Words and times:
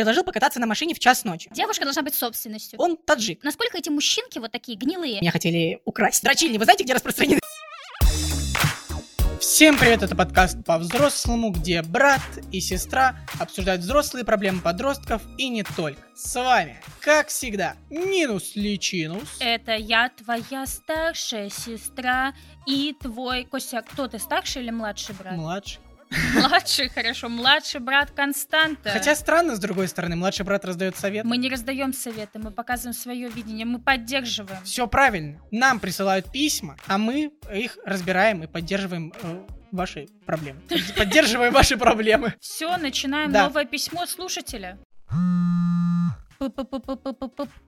предложил 0.00 0.24
покататься 0.24 0.58
на 0.58 0.66
машине 0.66 0.94
в 0.94 0.98
час 0.98 1.24
ночи. 1.24 1.50
Девушка 1.52 1.84
должна 1.84 2.00
быть 2.00 2.14
собственностью. 2.14 2.78
Он 2.78 2.96
таджик. 2.96 3.44
Насколько 3.44 3.76
эти 3.76 3.90
мужчинки 3.90 4.38
вот 4.38 4.50
такие 4.50 4.78
гнилые? 4.78 5.20
Меня 5.20 5.30
хотели 5.30 5.82
украсть. 5.84 6.22
Дрочильни, 6.22 6.56
вы 6.56 6.64
знаете, 6.64 6.84
где 6.84 6.94
распространены? 6.94 7.38
Всем 9.38 9.76
привет, 9.76 10.02
это 10.02 10.16
подкаст 10.16 10.64
по-взрослому, 10.64 11.50
где 11.50 11.82
брат 11.82 12.22
и 12.50 12.60
сестра 12.60 13.16
обсуждают 13.38 13.82
взрослые 13.82 14.24
проблемы 14.24 14.62
подростков 14.62 15.20
и 15.36 15.50
не 15.50 15.64
только. 15.64 16.00
С 16.14 16.34
вами, 16.34 16.80
как 17.00 17.28
всегда, 17.28 17.76
Нинус 17.90 18.52
Личинус. 18.54 19.36
Это 19.38 19.74
я, 19.74 20.08
твоя 20.08 20.64
старшая 20.66 21.50
сестра 21.50 22.32
и 22.66 22.96
твой... 22.98 23.44
Костя, 23.44 23.82
кто 23.82 24.08
ты, 24.08 24.18
старший 24.18 24.62
или 24.62 24.70
младший 24.70 25.14
брат? 25.14 25.36
Младший. 25.36 25.80
Младший, 26.34 26.88
хорошо, 26.88 27.28
младший 27.28 27.80
брат 27.80 28.10
Константа. 28.10 28.90
Хотя 28.90 29.14
странно, 29.14 29.54
с 29.54 29.58
другой 29.58 29.88
стороны, 29.88 30.16
младший 30.16 30.44
брат 30.44 30.64
раздает 30.64 30.96
совет. 30.96 31.24
Мы 31.24 31.36
не 31.36 31.48
раздаем 31.48 31.92
советы, 31.92 32.38
мы 32.38 32.50
показываем 32.50 32.94
свое 32.94 33.28
видение, 33.28 33.64
мы 33.64 33.78
поддерживаем. 33.80 34.62
Все 34.64 34.86
правильно. 34.86 35.40
Нам 35.50 35.78
присылают 35.80 36.30
письма, 36.30 36.76
а 36.86 36.98
мы 36.98 37.32
их 37.52 37.78
разбираем 37.84 38.42
и 38.42 38.46
поддерживаем 38.46 39.12
э, 39.22 39.46
ваши 39.70 40.06
проблемы. 40.26 40.60
Поддерживаем 40.96 41.52
ваши 41.52 41.76
проблемы. 41.76 42.34
Все, 42.40 42.76
начинаем 42.76 43.32
Да. 43.32 43.44
новое 43.44 43.64
письмо 43.64 44.06
слушателя. 44.06 44.78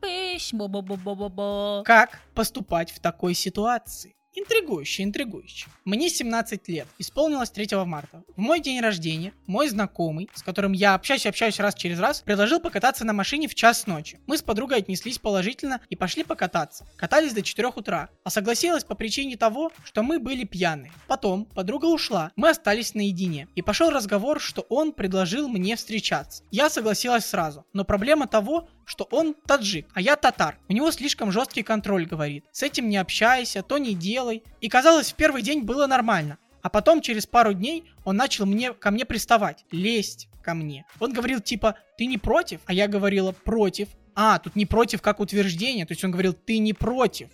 Письмо. 0.01 1.83
Как 1.85 2.19
поступать 2.35 2.91
в 2.91 3.01
такой 3.01 3.35
ситуации? 3.35 4.15
Интригующе, 4.35 5.03
интригующе. 5.03 5.69
Мне 5.85 6.09
17 6.09 6.67
лет, 6.69 6.87
исполнилось 6.99 7.51
3 7.51 7.85
марта. 7.85 8.23
В 8.35 8.41
мой 8.41 8.61
день 8.61 8.81
рождения 8.81 9.35
мой 9.47 9.69
знакомый, 9.69 10.31
с 10.35 10.43
которым 10.43 10.73
я 10.73 10.95
общаюсь 10.95 11.27
общаюсь 11.27 11.61
раз 11.61 11.75
через 11.75 11.99
раз, 11.99 12.23
предложил 12.23 12.59
покататься 12.59 13.05
на 13.05 13.13
машине 13.13 13.47
в 13.47 13.55
час 13.55 13.87
ночи. 13.87 14.19
Мы 14.27 14.39
с 14.39 14.43
подругой 14.43 14.79
отнеслись 14.79 15.19
положительно 15.19 15.83
и 15.91 15.97
пошли 15.97 16.25
покататься. 16.25 16.87
Катались 16.97 17.35
до 17.35 17.43
4 17.43 17.69
утра, 17.69 18.09
а 18.25 18.31
согласилась 18.31 18.85
по 18.85 18.95
причине 18.95 19.37
того, 19.37 19.71
что 19.85 20.03
мы 20.03 20.19
были 20.19 20.45
пьяны. 20.45 20.91
Потом 21.09 21.45
подруга 21.45 21.85
ушла, 21.87 22.33
мы 22.35 22.49
остались 22.49 22.95
наедине. 22.95 23.49
И 23.55 23.61
пошел 23.61 23.91
разговор, 23.91 24.41
что 24.41 24.63
он 24.71 24.93
предложил 24.93 25.47
мне 25.47 25.77
встречаться. 25.77 26.43
Я 26.51 26.71
согласилась 26.71 27.27
сразу, 27.27 27.67
но 27.75 27.85
проблема 27.85 28.27
того, 28.27 28.67
что 28.85 29.09
он 29.11 29.35
таджик, 29.47 29.87
а 29.95 30.01
я 30.01 30.17
татар. 30.17 30.59
У 30.69 30.73
него 30.73 30.91
слишком 30.91 31.33
жесткий 31.33 31.63
контроль, 31.63 32.07
говорит. 32.07 32.45
С 32.53 32.63
этим 32.63 32.89
не 32.89 32.97
общайся, 32.97 33.63
то 33.63 33.79
не 33.79 33.95
делай. 33.95 34.43
И 34.61 34.69
казалось, 34.69 35.13
в 35.13 35.15
первый 35.15 35.43
день 35.43 35.63
было 35.63 35.87
нормально. 35.87 36.39
А 36.63 36.69
потом, 36.69 37.01
через 37.01 37.27
пару 37.27 37.53
дней, 37.53 37.85
он 38.05 38.17
начал 38.17 38.47
мне, 38.47 38.73
ко 38.73 38.91
мне 38.91 39.05
приставать, 39.05 39.65
лезть 39.73 40.29
ко 40.43 40.55
мне. 40.55 40.87
Он 41.01 41.13
говорил 41.13 41.41
типа, 41.41 41.77
ты 41.99 42.07
не 42.07 42.19
против? 42.19 42.61
А 42.67 42.73
я 42.73 42.89
говорила, 42.89 43.33
против. 43.33 43.89
А, 44.15 44.39
тут 44.39 44.57
не 44.57 44.67
против 44.67 45.03
как 45.03 45.21
утверждение, 45.21 45.87
то 45.87 45.93
есть 45.93 46.05
он 46.05 46.11
говорил, 46.11 46.35
ты 46.35 46.59
не 46.59 46.73
против. 46.73 47.29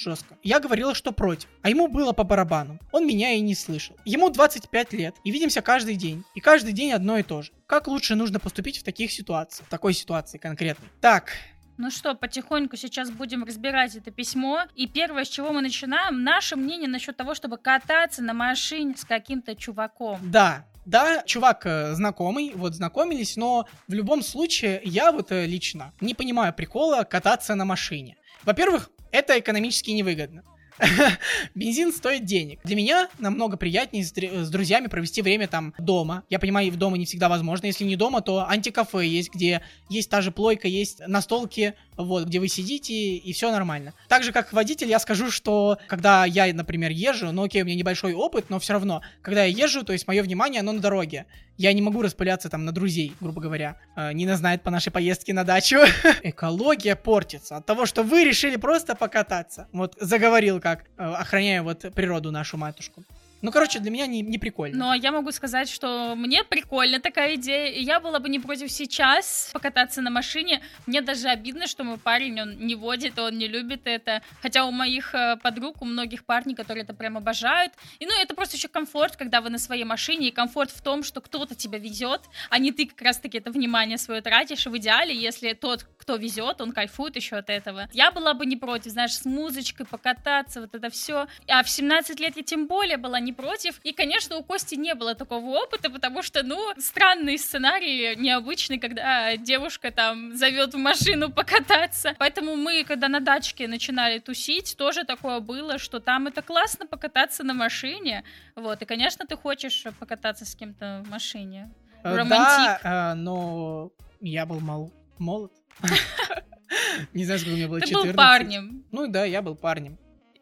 Жестко. 0.00 0.38
Я 0.42 0.60
говорила, 0.60 0.94
что 0.94 1.12
против. 1.12 1.50
А 1.60 1.68
ему 1.68 1.86
было 1.86 2.12
по 2.12 2.24
барабану. 2.24 2.78
Он 2.90 3.06
меня 3.06 3.32
и 3.34 3.40
не 3.40 3.54
слышал. 3.54 3.94
Ему 4.06 4.30
25 4.30 4.92
лет. 4.94 5.14
И 5.24 5.30
видимся 5.30 5.60
каждый 5.60 5.96
день. 5.96 6.24
И 6.34 6.40
каждый 6.40 6.72
день 6.72 6.92
одно 6.92 7.18
и 7.18 7.22
то 7.22 7.42
же. 7.42 7.52
Как 7.66 7.86
лучше 7.86 8.14
нужно 8.14 8.40
поступить 8.40 8.78
в 8.78 8.82
таких 8.82 9.12
ситуациях? 9.12 9.66
В 9.66 9.70
такой 9.70 9.92
ситуации 9.92 10.38
конкретной. 10.38 10.88
Так, 11.02 11.32
Ну 11.76 11.90
что, 11.90 12.14
потихоньку 12.14 12.76
сейчас 12.76 13.10
будем 13.10 13.44
разбирать 13.44 13.94
это 13.94 14.10
письмо. 14.10 14.62
И 14.74 14.86
первое, 14.86 15.24
с 15.24 15.28
чего 15.28 15.52
мы 15.52 15.60
начинаем, 15.60 16.24
наше 16.24 16.56
мнение 16.56 16.88
насчет 16.88 17.18
того, 17.18 17.34
чтобы 17.34 17.58
кататься 17.58 18.22
на 18.22 18.32
машине 18.32 18.94
с 18.96 19.04
каким-то 19.04 19.54
чуваком. 19.54 20.18
Да, 20.22 20.66
да, 20.86 21.22
чувак 21.26 21.66
э, 21.66 21.92
знакомый, 21.94 22.52
вот 22.54 22.74
знакомились, 22.74 23.36
но 23.36 23.66
в 23.86 23.92
любом 23.92 24.22
случае 24.22 24.80
я 24.84 25.12
вот 25.12 25.30
э, 25.30 25.44
лично 25.44 25.92
не 26.00 26.14
понимаю 26.14 26.54
прикола 26.54 27.04
кататься 27.04 27.54
на 27.54 27.66
машине. 27.66 28.16
Во-первых, 28.44 28.90
это 29.12 29.38
экономически 29.38 29.90
невыгодно. 29.90 30.42
Бензин 31.54 31.92
стоит 31.92 32.24
денег. 32.24 32.60
Для 32.64 32.76
меня 32.76 33.08
намного 33.18 33.56
приятнее 33.56 34.04
с, 34.04 34.12
др- 34.12 34.44
с 34.44 34.50
друзьями 34.50 34.86
провести 34.86 35.22
время 35.22 35.46
там 35.46 35.74
дома. 35.78 36.24
Я 36.30 36.38
понимаю, 36.38 36.68
и 36.68 36.70
в 36.70 36.76
дома 36.76 36.96
не 36.96 37.04
всегда 37.04 37.28
возможно. 37.28 37.66
Если 37.66 37.84
не 37.84 37.96
дома, 37.96 38.22
то 38.22 38.48
антикафе 38.48 39.06
есть, 39.06 39.32
где 39.32 39.62
есть 39.88 40.10
та 40.10 40.22
же 40.22 40.30
плойка, 40.30 40.68
есть 40.68 41.00
настолки, 41.06 41.74
вот, 42.04 42.26
где 42.26 42.40
вы 42.40 42.48
сидите, 42.48 42.94
и 42.94 43.32
все 43.32 43.50
нормально. 43.50 43.94
Так 44.08 44.22
же, 44.22 44.32
как 44.32 44.52
водитель, 44.52 44.88
я 44.88 44.98
скажу, 44.98 45.30
что 45.30 45.78
когда 45.86 46.24
я, 46.24 46.52
например, 46.52 46.90
езжу, 46.90 47.32
ну 47.32 47.44
окей, 47.44 47.62
у 47.62 47.64
меня 47.64 47.76
небольшой 47.76 48.14
опыт, 48.14 48.50
но 48.50 48.58
все 48.58 48.74
равно, 48.74 49.02
когда 49.22 49.44
я 49.44 49.64
езжу, 49.64 49.84
то 49.84 49.92
есть 49.92 50.06
мое 50.06 50.22
внимание, 50.22 50.60
оно 50.60 50.72
на 50.72 50.80
дороге. 50.80 51.26
Я 51.56 51.72
не 51.74 51.82
могу 51.82 52.00
распыляться 52.00 52.48
там 52.48 52.64
на 52.64 52.72
друзей, 52.72 53.12
грубо 53.20 53.40
говоря. 53.40 53.76
Э, 53.94 54.12
Нина 54.14 54.36
знает 54.36 54.62
по 54.62 54.70
нашей 54.70 54.90
поездке 54.90 55.34
на 55.34 55.44
дачу. 55.44 55.78
Экология 56.22 56.96
портится 56.96 57.58
от 57.58 57.66
того, 57.66 57.84
что 57.84 58.02
вы 58.02 58.24
решили 58.24 58.56
просто 58.56 58.94
покататься. 58.94 59.68
Вот 59.72 59.94
заговорил 60.00 60.60
как, 60.60 60.84
э, 60.96 61.02
охраняю 61.02 61.64
вот 61.64 61.84
природу 61.94 62.30
нашу 62.30 62.56
матушку. 62.56 63.04
Ну, 63.42 63.50
короче, 63.50 63.78
для 63.78 63.90
меня 63.90 64.06
не, 64.06 64.20
не 64.20 64.38
прикольно. 64.38 64.76
Но 64.76 64.94
я 64.94 65.12
могу 65.12 65.32
сказать, 65.32 65.68
что 65.68 66.14
мне 66.14 66.44
прикольна 66.44 67.00
такая 67.00 67.36
идея, 67.36 67.72
и 67.72 67.82
я 67.82 68.00
была 68.00 68.18
бы 68.18 68.28
не 68.28 68.38
против 68.38 68.70
сейчас 68.70 69.50
покататься 69.52 70.02
на 70.02 70.10
машине. 70.10 70.60
Мне 70.86 71.00
даже 71.00 71.28
обидно, 71.28 71.66
что 71.66 71.84
мой 71.84 71.98
парень, 71.98 72.40
он 72.40 72.58
не 72.58 72.74
водит, 72.74 73.18
он 73.18 73.38
не 73.38 73.48
любит 73.48 73.82
это. 73.84 74.22
Хотя 74.42 74.66
у 74.66 74.70
моих 74.70 75.14
э, 75.14 75.36
подруг, 75.42 75.80
у 75.80 75.84
многих 75.86 76.24
парней, 76.24 76.54
которые 76.54 76.84
это 76.84 76.92
прям 76.92 77.16
обожают. 77.16 77.72
И 77.98 78.06
ну, 78.06 78.12
это 78.20 78.34
просто 78.34 78.56
еще 78.56 78.68
комфорт, 78.68 79.16
когда 79.16 79.40
вы 79.40 79.50
на 79.50 79.58
своей 79.58 79.84
машине, 79.84 80.28
и 80.28 80.30
комфорт 80.30 80.70
в 80.70 80.82
том, 80.82 81.02
что 81.02 81.20
кто-то 81.20 81.54
тебя 81.54 81.78
везет, 81.78 82.22
а 82.50 82.58
не 82.58 82.72
ты 82.72 82.86
как 82.86 83.00
раз-таки 83.00 83.38
это 83.38 83.50
внимание 83.50 83.96
свое 83.96 84.20
тратишь. 84.20 84.66
В 84.66 84.76
идеале, 84.76 85.14
если 85.14 85.54
тот, 85.54 85.86
кто 86.10 86.16
везет, 86.16 86.60
он 86.60 86.72
кайфует 86.72 87.14
еще 87.14 87.36
от 87.36 87.50
этого. 87.50 87.88
Я 87.92 88.10
была 88.10 88.34
бы 88.34 88.44
не 88.44 88.56
против, 88.56 88.90
знаешь, 88.90 89.14
с 89.14 89.24
музычкой 89.24 89.86
покататься, 89.86 90.60
вот 90.60 90.74
это 90.74 90.90
все. 90.90 91.28
А 91.48 91.62
в 91.62 91.70
17 91.70 92.18
лет 92.18 92.36
я 92.36 92.42
тем 92.42 92.66
более 92.66 92.96
была 92.96 93.20
не 93.20 93.32
против. 93.32 93.78
И, 93.84 93.92
конечно, 93.92 94.36
у 94.36 94.42
Кости 94.42 94.74
не 94.74 94.94
было 94.96 95.14
такого 95.14 95.46
опыта, 95.62 95.88
потому 95.88 96.22
что, 96.22 96.42
ну, 96.42 96.58
странный 96.78 97.38
сценарий, 97.38 98.16
необычный, 98.16 98.80
когда 98.80 99.36
девушка 99.36 99.92
там 99.92 100.34
зовет 100.34 100.74
в 100.74 100.78
машину 100.78 101.30
покататься. 101.30 102.16
Поэтому 102.18 102.56
мы, 102.56 102.82
когда 102.82 103.06
на 103.08 103.20
дачке 103.20 103.68
начинали 103.68 104.18
тусить, 104.18 104.74
тоже 104.76 105.04
такое 105.04 105.38
было, 105.38 105.78
что 105.78 106.00
там 106.00 106.26
это 106.26 106.42
классно 106.42 106.86
покататься 106.88 107.44
на 107.44 107.54
машине. 107.54 108.24
Вот, 108.56 108.82
и, 108.82 108.84
конечно, 108.84 109.26
ты 109.26 109.36
хочешь 109.36 109.84
покататься 110.00 110.44
с 110.44 110.56
кем-то 110.56 111.04
в 111.06 111.08
машине. 111.10 111.70
Э, 112.02 112.16
романтик. 112.16 112.82
Да, 112.82 113.12
э, 113.12 113.14
но 113.14 113.92
я 114.20 114.44
был 114.44 114.58
мал- 114.58 114.92
молод. 115.18 115.52
Не 117.14 117.24
знаю, 117.24 117.40
сколько 117.40 117.56
мне 117.56 117.66
было, 117.66 117.80
Ты 117.80 117.86
14. 117.86 118.10
был 118.10 118.16
парнем. 118.16 118.84
Ну 118.92 119.06
да, 119.08 119.24
я 119.24 119.42
был 119.42 119.56
парнем. 119.56 119.98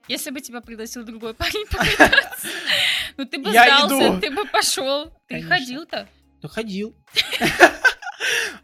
Если 0.09 0.31
бы 0.31 0.41
тебя 0.41 0.61
пригласил 0.61 1.05
другой 1.05 1.35
парень 1.35 1.67
покататься, 1.71 2.49
ну 3.17 3.25
ты 3.25 3.39
бы 3.39 3.51
сдался, 3.51 4.21
ты 4.21 4.31
бы 4.31 4.45
пошел. 4.47 5.13
Ты 5.27 5.43
ходил-то. 5.43 6.09
Ну, 6.43 6.49
ходил. 6.49 6.97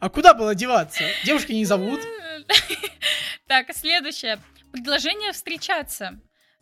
А 0.00 0.10
куда 0.10 0.34
было 0.34 0.54
деваться? 0.54 1.04
Девушки 1.24 1.52
не 1.52 1.64
зовут. 1.64 2.00
Так, 3.46 3.74
следующее. 3.74 4.38
Предложение 4.72 5.32
встречаться. 5.32 6.20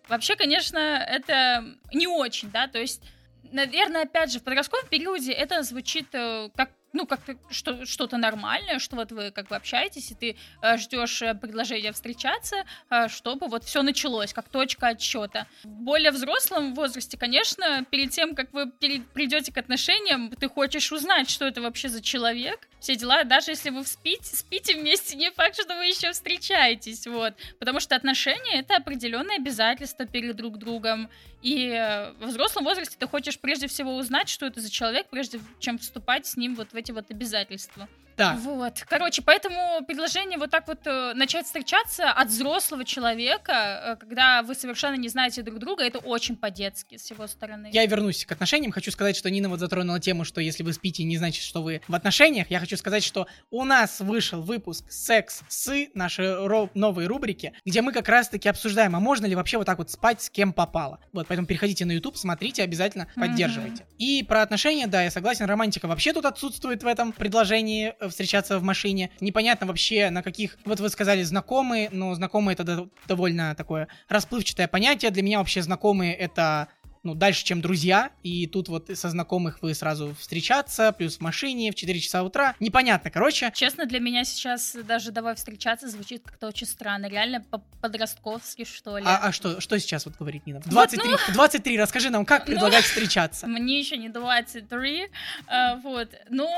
Вообще, 0.09 0.37
конечно, 0.37 0.78
это 0.78 1.65
не 1.93 2.06
очень, 2.06 2.51
да, 2.51 2.69
то 2.69 2.78
есть, 2.78 3.03
наверное, 3.51 4.03
опять 4.03 4.31
же, 4.31 4.39
в 4.41 4.45
подростковом 4.45 4.87
периоде 4.89 5.33
это 5.33 5.62
звучит 5.62 6.09
э, 6.12 6.51
как 6.55 6.71
ну, 6.92 7.06
как 7.06 7.20
что, 7.50 7.86
что-то 7.86 8.16
нормальное, 8.16 8.78
что 8.78 8.97
вот 8.97 9.12
вы 9.12 9.30
как 9.30 9.48
бы 9.48 9.56
общаетесь, 9.56 10.10
и 10.10 10.14
ты 10.14 10.36
э, 10.62 10.76
ждешь 10.76 11.22
э, 11.22 11.34
предложения 11.34 11.92
встречаться, 11.92 12.64
э, 12.91 13.08
чтобы 13.08 13.48
вот 13.48 13.64
все 13.64 13.82
началось, 13.82 14.32
как 14.32 14.48
точка 14.48 14.88
отсчета. 14.88 15.47
В 15.64 15.69
более 15.69 16.10
взрослом 16.10 16.75
возрасте, 16.75 17.16
конечно, 17.16 17.84
перед 17.91 18.10
тем, 18.10 18.34
как 18.34 18.53
вы 18.53 18.70
пере- 18.70 19.03
придете 19.14 19.53
к 19.53 19.58
отношениям, 19.58 20.30
ты 20.30 20.48
хочешь 20.48 20.92
узнать, 20.92 21.30
что 21.30 21.47
это 21.47 21.60
вообще 21.60 21.88
за 21.88 22.03
человек, 22.03 22.69
все 22.82 22.97
дела, 22.97 23.22
даже 23.22 23.53
если 23.53 23.70
вы 23.70 23.84
спите, 23.84 24.34
спите 24.34 24.74
вместе, 24.74 25.16
не 25.16 25.30
факт, 25.30 25.54
что 25.54 25.77
вы 25.77 25.86
еще 25.86 26.10
встречаетесь, 26.10 27.07
вот. 27.07 27.34
Потому 27.60 27.78
что 27.78 27.95
отношения— 27.95 28.59
это 28.60 28.77
определенное 28.77 29.36
обязательство 29.36 30.04
перед 30.04 30.34
друг 30.34 30.59
другом. 30.59 31.09
И 31.42 31.68
э, 31.68 32.12
во 32.18 32.27
взрослом 32.27 32.65
возрасте 32.65 32.97
ты 32.98 33.07
хочешь 33.07 33.39
прежде 33.39 33.68
всего 33.68 33.97
узнать, 33.97 34.28
что 34.28 34.47
это 34.47 34.60
за 34.60 34.68
человек, 34.68 35.07
прежде 35.10 35.41
чем 35.60 35.78
вступать 35.78 36.27
с 36.27 36.36
ним 36.36 36.57
вот 36.57 36.72
в 36.72 36.77
эти 36.77 36.91
вот 36.91 37.09
обязательства. 37.10 37.89
Да. 38.16 38.34
Вот. 38.34 38.84
Короче, 38.88 39.22
поэтому 39.22 39.84
предложение 39.86 40.38
вот 40.38 40.50
так 40.50 40.66
вот 40.68 40.86
э, 40.86 41.12
начать 41.14 41.47
встречаться 41.47 42.10
от 42.10 42.28
взрослого 42.28 42.84
человека, 42.84 43.53
э, 43.53 43.97
когда 43.97 44.42
вы 44.42 44.54
совершенно 44.54 44.97
не 44.97 45.09
знаете 45.09 45.42
друг 45.42 45.59
друга, 45.59 45.84
это 45.84 45.98
очень 45.98 46.36
по-детски 46.36 46.97
с 46.97 47.10
его 47.10 47.26
стороны. 47.26 47.70
Я 47.72 47.86
вернусь 47.86 48.24
к 48.24 48.32
отношениям. 48.32 48.72
Хочу 48.72 48.91
сказать, 48.91 49.16
что 49.16 49.30
Нина 49.30 49.48
вот 49.48 49.60
затронула 49.60 50.00
тему, 50.00 50.24
что 50.24 50.41
если 50.41 50.62
вы 50.62 50.72
спите, 50.72 51.04
не 51.04 51.16
значит, 51.16 51.42
что 51.42 51.62
вы 51.62 51.80
в 51.88 51.94
отношениях. 51.94 52.50
Я 52.50 52.60
хочу 52.60 52.76
сказать, 52.76 53.04
что 53.04 53.26
у 53.50 53.64
нас 53.64 54.00
вышел 54.00 54.42
выпуск 54.42 54.84
«Секс 54.91 55.41
с» 55.48 55.72
нашей 55.94 56.26
ро- 56.26 56.70
новой 56.74 57.06
рубрики, 57.06 57.53
где 57.64 57.82
мы 57.82 57.92
как 57.92 58.09
раз-таки 58.09 58.48
обсуждаем, 58.48 58.97
а 58.97 59.00
можно 59.00 59.26
ли 59.26 59.34
вообще 59.34 59.59
вот 59.59 59.64
так 59.64 59.78
вот 59.78 59.91
спать 59.91 60.22
с 60.22 60.30
кем 60.30 60.53
попало. 60.53 60.98
Вот, 61.12 61.26
поэтому 61.28 61.47
переходите 61.47 61.84
на 61.84 61.92
YouTube, 61.92 62.16
смотрите, 62.16 62.62
обязательно 62.62 63.09
поддерживайте. 63.14 63.86
И 63.98 64.22
про 64.22 64.42
отношения, 64.42 64.86
да, 64.86 65.03
я 65.03 65.10
согласен, 65.10 65.47
романтика 65.47 65.86
вообще 65.86 66.12
тут 66.12 66.24
отсутствует 66.24 66.82
в 66.82 66.86
этом 66.86 67.12
предложении. 67.12 67.94
Э, 68.03 68.09
встречаться 68.09 68.59
в 68.59 68.63
машине. 68.63 69.10
Непонятно 69.21 69.66
вообще 69.66 70.10
на 70.10 70.22
каких... 70.22 70.59
Вот 70.65 70.81
вы 70.81 70.89
сказали 70.89 71.22
знакомые, 71.22 71.89
но 71.93 72.15
знакомые 72.15 72.54
это 72.54 72.65
до- 72.65 72.89
довольно 73.07 73.54
такое 73.54 73.89
расплывчатое 74.09 74.69
понятие. 74.69 75.10
Для 75.10 75.22
меня 75.22 75.39
вообще 75.39 75.63
знакомые 75.63 76.15
это 76.15 76.69
ну, 77.03 77.15
дальше, 77.15 77.45
чем 77.45 77.60
друзья, 77.60 78.10
и 78.22 78.47
тут 78.47 78.69
вот 78.69 78.89
со 78.95 79.10
знакомых 79.10 79.60
вы 79.63 79.75
сразу 79.75 80.15
встречаться, 80.19 80.93
плюс 80.93 81.16
в 81.16 81.21
машине 81.21 81.72
в 81.72 81.75
4 81.75 81.99
часа 82.01 82.22
утра. 82.22 82.54
Непонятно, 82.60 83.10
короче. 83.10 83.51
Честно, 83.54 83.87
для 83.87 83.99
меня 83.99 84.25
сейчас 84.25 84.77
даже 84.84 85.10
давай 85.10 85.34
встречаться 85.34 85.89
звучит 85.89 86.22
как-то 86.25 86.47
очень 86.47 86.66
странно. 86.66 87.07
Реально 87.07 87.41
по-подростковски, 87.51 88.65
что 88.65 88.99
ли. 88.99 89.04
А, 89.07 89.19
а 89.19 89.33
что, 89.33 89.60
что 89.60 89.78
сейчас 89.78 90.07
вот 90.07 90.16
говорит 90.16 90.47
Нина? 90.47 90.60
В 90.60 90.66
Вот, 90.66 90.91
23, 90.91 91.16
в 91.28 91.33
23 91.33 91.78
расскажи 91.78 92.10
нам, 92.10 92.25
как 92.25 92.43
Ну. 92.47 92.53
предлагать 92.54 92.84
встречаться? 92.84 93.47
Мне 93.47 93.78
еще 93.81 93.97
не 93.97 94.09
23, 94.09 95.09
а, 95.48 95.77
вот. 95.77 96.09
Но 96.31 96.48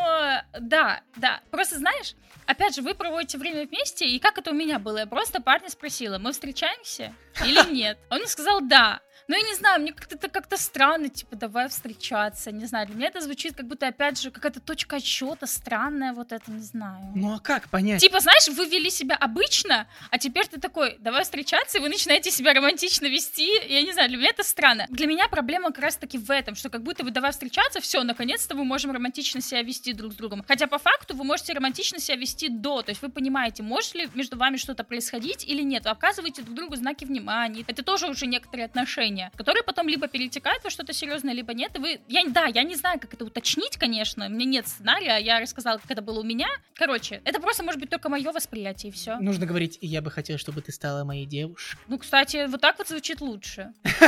да, 0.60 1.00
да. 1.16 1.40
Просто 1.50 1.78
знаешь, 1.78 2.14
опять 2.46 2.74
же, 2.74 2.82
вы 2.82 2.94
проводите 2.94 3.38
время 3.38 3.66
вместе, 3.66 4.06
и 4.06 4.18
как 4.18 4.38
это 4.38 4.50
у 4.50 4.54
меня 4.54 4.78
было? 4.78 4.98
Я 4.98 5.06
просто 5.06 5.40
парня 5.40 5.70
спросила, 5.70 6.18
мы 6.18 6.32
встречаемся 6.32 7.14
или 7.44 7.70
нет? 7.72 7.98
Он 8.10 8.18
мне 8.18 8.28
сказал 8.28 8.60
да. 8.60 9.00
Ну, 9.28 9.36
я 9.36 9.42
не 9.42 9.54
знаю, 9.54 9.80
мне 9.80 9.92
как-то 9.92 10.16
это 10.16 10.28
как-то 10.28 10.56
странно, 10.56 11.08
типа, 11.08 11.36
давай 11.36 11.68
встречаться, 11.68 12.50
не 12.52 12.66
знаю. 12.66 12.86
Для 12.86 12.96
меня 12.96 13.08
это 13.08 13.20
звучит 13.20 13.56
как 13.56 13.66
будто, 13.66 13.86
опять 13.86 14.20
же, 14.20 14.30
какая-то 14.30 14.60
точка 14.60 14.96
отсчета 14.96 15.46
странная, 15.46 16.12
вот 16.12 16.32
это, 16.32 16.50
не 16.50 16.60
знаю. 16.60 17.12
Ну 17.14 17.34
а 17.34 17.40
как 17.40 17.68
понять? 17.68 18.00
Типа, 18.00 18.20
знаешь, 18.20 18.48
вы 18.48 18.66
вели 18.66 18.90
себя 18.90 19.16
обычно, 19.16 19.86
а 20.10 20.18
теперь 20.18 20.46
ты 20.46 20.60
такой, 20.60 20.96
давай 20.98 21.24
встречаться, 21.24 21.78
и 21.78 21.80
вы 21.80 21.88
начинаете 21.88 22.30
себя 22.30 22.52
романтично 22.52 23.06
вести. 23.06 23.48
Я 23.68 23.82
не 23.82 23.92
знаю, 23.92 24.08
для 24.08 24.18
меня 24.18 24.30
это 24.30 24.42
странно. 24.42 24.86
Для 24.90 25.06
меня 25.06 25.28
проблема 25.28 25.68
как 25.68 25.84
раз-таки 25.84 26.18
в 26.18 26.30
этом, 26.30 26.54
что 26.54 26.68
как 26.68 26.82
будто 26.82 27.04
бы 27.04 27.10
давай 27.10 27.32
встречаться, 27.32 27.80
все, 27.80 28.02
наконец-то 28.02 28.54
мы 28.54 28.64
можем 28.64 28.90
романтично 28.90 29.40
себя 29.40 29.62
вести 29.62 29.92
друг 29.92 30.12
с 30.12 30.16
другом. 30.16 30.44
Хотя 30.46 30.66
по 30.66 30.78
факту 30.78 31.16
вы 31.16 31.24
можете 31.24 31.52
романтично 31.52 31.98
себя 31.98 32.16
вести 32.16 32.48
до, 32.48 32.82
то 32.82 32.90
есть 32.90 33.00
вы 33.00 33.08
понимаете, 33.08 33.62
может 33.62 33.94
ли 33.94 34.08
между 34.14 34.36
вами 34.36 34.56
что-то 34.56 34.84
происходить 34.84 35.44
или 35.44 35.62
нет. 35.62 35.84
Вы 35.84 35.90
оказываете 35.90 36.42
друг 36.42 36.56
другу 36.56 36.76
знаки 36.76 37.04
внимания. 37.04 37.64
Это 37.66 37.82
тоже 37.82 38.08
уже 38.08 38.26
некоторые 38.26 38.66
отношения, 38.66 39.13
которые 39.36 39.62
потом 39.62 39.88
либо 39.88 40.08
перетекают 40.08 40.62
во 40.64 40.70
что-то 40.70 40.92
серьезное, 40.92 41.32
либо 41.34 41.54
нет. 41.54 41.74
И 41.76 41.78
вы, 41.78 42.00
я, 42.08 42.22
да, 42.28 42.46
я 42.46 42.62
не 42.62 42.76
знаю, 42.76 42.98
как 43.00 43.14
это 43.14 43.24
уточнить, 43.24 43.76
конечно. 43.76 44.26
У 44.26 44.28
меня 44.30 44.44
нет 44.44 44.68
сценария, 44.68 45.16
я 45.18 45.40
рассказала, 45.40 45.78
как 45.78 45.90
это 45.90 46.02
было 46.02 46.20
у 46.20 46.24
меня. 46.24 46.48
Короче, 46.74 47.20
это 47.24 47.40
просто 47.40 47.62
может 47.62 47.80
быть 47.80 47.90
только 47.90 48.08
мое 48.08 48.30
восприятие, 48.32 48.90
и 48.90 48.92
все. 48.92 49.16
Нужно 49.18 49.46
говорить, 49.46 49.78
я 49.80 50.00
бы 50.02 50.10
хотел, 50.10 50.38
чтобы 50.38 50.60
ты 50.62 50.72
стала 50.72 51.04
моей 51.04 51.26
девушкой. 51.26 51.78
Ну, 51.88 51.98
кстати, 51.98 52.46
вот 52.48 52.60
так 52.60 52.78
вот 52.78 52.88
звучит 52.88 53.20
лучше. 53.20 53.72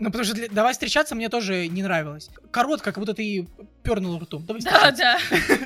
Ну, 0.00 0.06
потому 0.06 0.24
что 0.24 0.34
для- 0.34 0.48
давай 0.48 0.72
встречаться 0.72 1.14
мне 1.14 1.28
тоже 1.28 1.68
не 1.68 1.82
нравилось. 1.82 2.28
Коротко, 2.50 2.90
как 2.90 2.98
будто 2.98 3.14
ты 3.14 3.46
пернул 3.84 4.18
ртом. 4.18 4.44
Давай 4.46 4.62
Да, 4.62 4.90
да, 4.90 5.18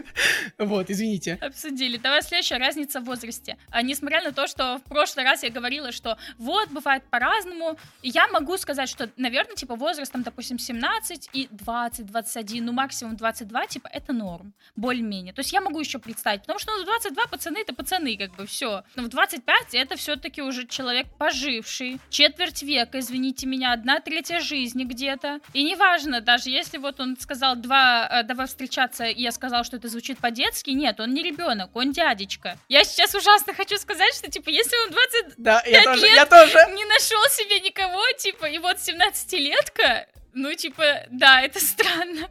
Вот, 0.58 0.90
извините. 0.90 1.38
обсудили. 1.40 1.96
Давай 1.96 2.22
следующая 2.22 2.58
разница 2.58 3.00
в 3.00 3.04
возрасте. 3.04 3.56
А, 3.70 3.80
несмотря 3.82 4.22
на 4.22 4.32
то, 4.32 4.46
что 4.48 4.78
в 4.78 4.88
прошлый 4.88 5.24
раз 5.24 5.44
я 5.44 5.50
говорила, 5.50 5.92
что 5.92 6.18
вот, 6.36 6.68
бывает 6.70 7.04
по-разному, 7.10 7.78
я 8.02 8.26
могу 8.28 8.56
сказать, 8.58 8.88
что, 8.88 9.08
наверное, 9.16 9.54
типа 9.54 9.76
возраст, 9.76 10.12
там, 10.12 10.22
допустим, 10.22 10.58
17 10.58 11.30
и 11.32 11.48
20, 11.50 12.06
21, 12.06 12.64
ну, 12.64 12.72
максимум 12.72 13.16
22, 13.16 13.66
типа, 13.66 13.88
это 13.92 14.12
норм, 14.12 14.52
более-менее. 14.74 15.32
То 15.32 15.40
есть 15.40 15.52
я 15.52 15.60
могу 15.60 15.78
еще 15.78 15.98
представить, 16.00 16.40
потому 16.40 16.58
что 16.58 16.72
ну, 16.76 16.82
в 16.82 16.86
22 16.86 17.26
пацаны 17.26 17.58
это 17.58 17.72
пацаны, 17.72 18.16
как 18.16 18.34
бы, 18.34 18.46
все. 18.46 18.82
Но 18.96 19.04
в 19.04 19.08
25 19.08 19.74
это 19.74 19.96
все-таки 19.96 20.42
уже 20.42 20.66
человек 20.66 21.06
поживший, 21.18 22.00
четверть 22.10 22.62
века, 22.64 22.98
извините 22.98 23.46
меня, 23.46 23.72
одна 23.72 24.00
третья 24.00 24.40
жизни 24.40 24.82
где-то. 24.84 25.40
И 25.52 25.62
неважно, 25.62 26.20
даже 26.20 26.50
если 26.50 26.78
вот 26.78 26.98
он 26.98 27.16
сказал 27.20 27.54
два, 27.54 28.07
э, 28.10 28.22
давай 28.22 28.46
встречаться, 28.46 29.04
и 29.04 29.20
я 29.22 29.32
сказал, 29.32 29.64
что 29.64 29.76
это 29.76 29.88
звучит 29.88 30.18
по-детски, 30.18 30.70
нет, 30.70 31.00
он 31.00 31.12
не 31.14 31.22
ребенок, 31.22 31.74
он 31.74 31.92
дядечка. 31.92 32.58
Я 32.68 32.84
сейчас 32.84 33.14
ужасно 33.14 33.54
хочу 33.54 33.76
сказать, 33.76 34.14
что, 34.14 34.30
типа, 34.30 34.50
если 34.50 34.76
он 34.84 34.90
20 34.90 35.24
Да, 35.36 35.62
я 35.66 35.82
тоже, 35.84 36.06
лет? 36.06 36.16
я 36.16 36.26
тоже. 36.26 36.52
не 36.74 36.84
нашел 36.84 37.22
себе 37.30 37.60
никого, 37.60 38.02
типа, 38.18 38.46
и 38.46 38.58
вот 38.58 38.76
17-летка, 38.76 40.06
ну, 40.34 40.54
типа, 40.54 41.06
да, 41.10 41.40
это 41.42 41.60
странно. 41.60 42.28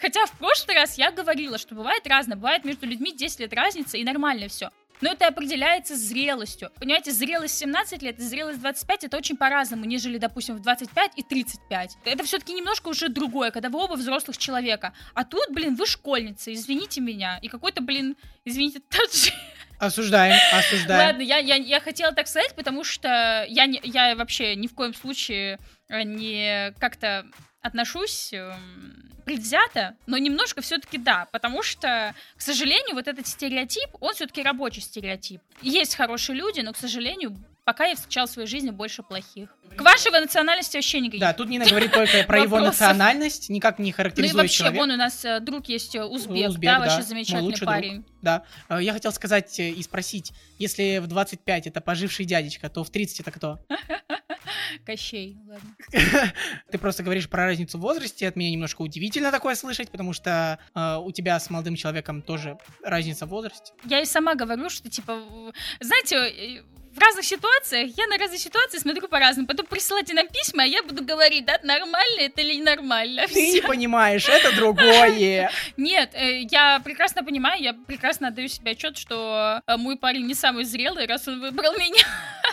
Хотя 0.00 0.26
в 0.26 0.32
прошлый 0.38 0.74
раз 0.76 0.98
я 0.98 1.12
говорила, 1.12 1.56
что 1.58 1.74
бывает 1.74 2.06
разное, 2.06 2.36
бывает 2.36 2.64
между 2.64 2.86
людьми 2.86 3.12
10 3.16 3.40
лет 3.40 3.52
разница, 3.52 3.96
и 3.96 4.04
нормально 4.04 4.48
все. 4.48 4.70
Но 5.00 5.10
это 5.10 5.26
определяется 5.26 5.96
зрелостью. 5.96 6.70
Понимаете, 6.78 7.12
зрелость 7.12 7.58
17 7.58 8.02
лет 8.02 8.18
и 8.18 8.22
зрелость 8.22 8.60
25 8.60 9.04
это 9.04 9.16
очень 9.16 9.36
по-разному, 9.36 9.84
нежели, 9.84 10.18
допустим, 10.18 10.56
в 10.56 10.60
25 10.60 11.12
и 11.16 11.22
35. 11.22 11.98
Это 12.04 12.24
все-таки 12.24 12.52
немножко 12.52 12.88
уже 12.88 13.08
другое, 13.08 13.50
когда 13.50 13.68
вы 13.68 13.78
оба 13.78 13.94
взрослых 13.94 14.36
человека. 14.36 14.92
А 15.14 15.24
тут, 15.24 15.50
блин, 15.50 15.76
вы 15.76 15.86
школьница, 15.86 16.52
извините 16.52 17.00
меня. 17.00 17.38
И 17.42 17.48
какой-то, 17.48 17.80
блин, 17.80 18.16
извините, 18.44 18.80
таджик. 18.88 19.34
Осуждаем, 19.78 20.36
осуждаем. 20.52 21.06
Ладно, 21.06 21.22
я, 21.22 21.38
я, 21.38 21.54
я 21.54 21.80
хотела 21.80 22.12
так 22.12 22.26
сказать, 22.26 22.54
потому 22.54 22.82
что 22.82 23.44
я, 23.48 23.66
не, 23.66 23.80
я 23.84 24.16
вообще 24.16 24.56
ни 24.56 24.66
в 24.66 24.74
коем 24.74 24.92
случае 24.92 25.58
э, 25.88 26.02
не 26.02 26.72
как-то 26.80 27.26
отношусь 27.60 28.32
эм, 28.32 29.12
предвзято, 29.24 29.94
но 30.06 30.16
немножко 30.18 30.62
все-таки 30.62 30.98
да, 30.98 31.28
потому 31.32 31.62
что, 31.62 32.14
к 32.36 32.40
сожалению, 32.40 32.94
вот 32.94 33.08
этот 33.08 33.26
стереотип, 33.26 33.90
он 34.00 34.14
все-таки 34.14 34.42
рабочий 34.42 34.80
стереотип. 34.80 35.40
Есть 35.62 35.94
хорошие 35.94 36.36
люди, 36.36 36.60
но, 36.60 36.72
к 36.72 36.76
сожалению, 36.76 37.36
пока 37.68 37.84
я 37.84 37.96
встречала 37.96 38.26
в 38.26 38.30
своей 38.30 38.48
жизни 38.48 38.70
больше 38.70 39.02
плохих. 39.02 39.54
К 39.76 39.82
вашей 39.82 40.10
национальности 40.10 40.78
вообще 40.78 41.00
никаких. 41.00 41.20
Да, 41.20 41.34
тут 41.34 41.50
Нина 41.50 41.66
говорит 41.66 41.92
только 41.92 42.24
про 42.26 42.40
его 42.40 42.60
национальность, 42.60 43.50
никак 43.50 43.78
не 43.78 43.82
ну 43.82 43.88
и 43.90 43.92
характеризует 43.92 44.44
вообще, 44.44 44.70
вон 44.70 44.90
у 44.90 44.96
нас 44.96 45.22
э, 45.22 45.38
друг 45.40 45.68
есть 45.68 45.94
э, 45.94 46.02
узбек, 46.02 46.52
да, 46.54 46.78
вообще 46.78 47.02
замечательный 47.02 47.66
парень. 47.66 48.06
Да. 48.22 48.44
Э, 48.70 48.78
Я 48.80 48.94
хотел 48.94 49.12
сказать 49.12 49.60
и 49.60 49.82
спросить, 49.82 50.32
если 50.58 50.96
в 50.96 51.08
25 51.08 51.66
это 51.66 51.82
поживший 51.82 52.24
дядечка, 52.24 52.70
то 52.70 52.84
в 52.84 52.88
30 52.88 53.20
это 53.20 53.30
кто? 53.32 53.58
Кощей, 54.86 55.36
ладно. 55.46 55.76
Ты 56.70 56.78
просто 56.78 57.02
говоришь 57.02 57.28
про 57.28 57.44
разницу 57.44 57.76
в 57.76 57.82
возрасте, 57.82 58.28
от 58.28 58.36
меня 58.36 58.50
немножко 58.50 58.80
удивительно 58.80 59.30
такое 59.30 59.54
слышать, 59.56 59.90
потому 59.90 60.14
что 60.14 60.58
э, 60.74 60.96
у 60.96 61.12
тебя 61.12 61.38
с 61.38 61.50
молодым 61.50 61.76
человеком 61.76 62.22
тоже 62.22 62.56
разница 62.82 63.26
в 63.26 63.28
возрасте. 63.28 63.74
Я 63.84 64.00
и 64.00 64.06
сама 64.06 64.34
говорю, 64.36 64.70
что, 64.70 64.88
типа, 64.88 65.20
знаете, 65.80 66.62
в 66.98 67.02
разных 67.02 67.24
ситуациях, 67.24 67.90
я 67.96 68.06
на 68.06 68.18
разные 68.18 68.38
ситуации 68.38 68.78
смотрю 68.78 69.08
по-разному. 69.08 69.46
Потом 69.46 69.66
присылайте 69.66 70.14
нам 70.14 70.26
письма, 70.28 70.64
а 70.64 70.66
я 70.66 70.82
буду 70.82 71.04
говорить, 71.04 71.44
да, 71.44 71.58
нормально 71.62 72.20
это 72.20 72.40
или 72.40 72.54
ненормально. 72.54 73.26
Ты 73.28 73.40
не 73.40 73.60
Всё. 73.60 73.68
понимаешь, 73.68 74.28
это 74.28 74.54
другое. 74.54 75.50
Нет, 75.76 76.10
э, 76.14 76.42
я 76.50 76.80
прекрасно 76.80 77.24
понимаю, 77.24 77.62
я 77.62 77.72
прекрасно 77.72 78.28
отдаю 78.28 78.48
себе 78.48 78.72
отчет, 78.72 78.98
что 78.98 79.60
э, 79.66 79.76
мой 79.76 79.96
парень 79.96 80.26
не 80.26 80.34
самый 80.34 80.64
зрелый, 80.64 81.06
раз 81.06 81.28
он 81.28 81.40
выбрал 81.40 81.72
меня. 81.74 82.04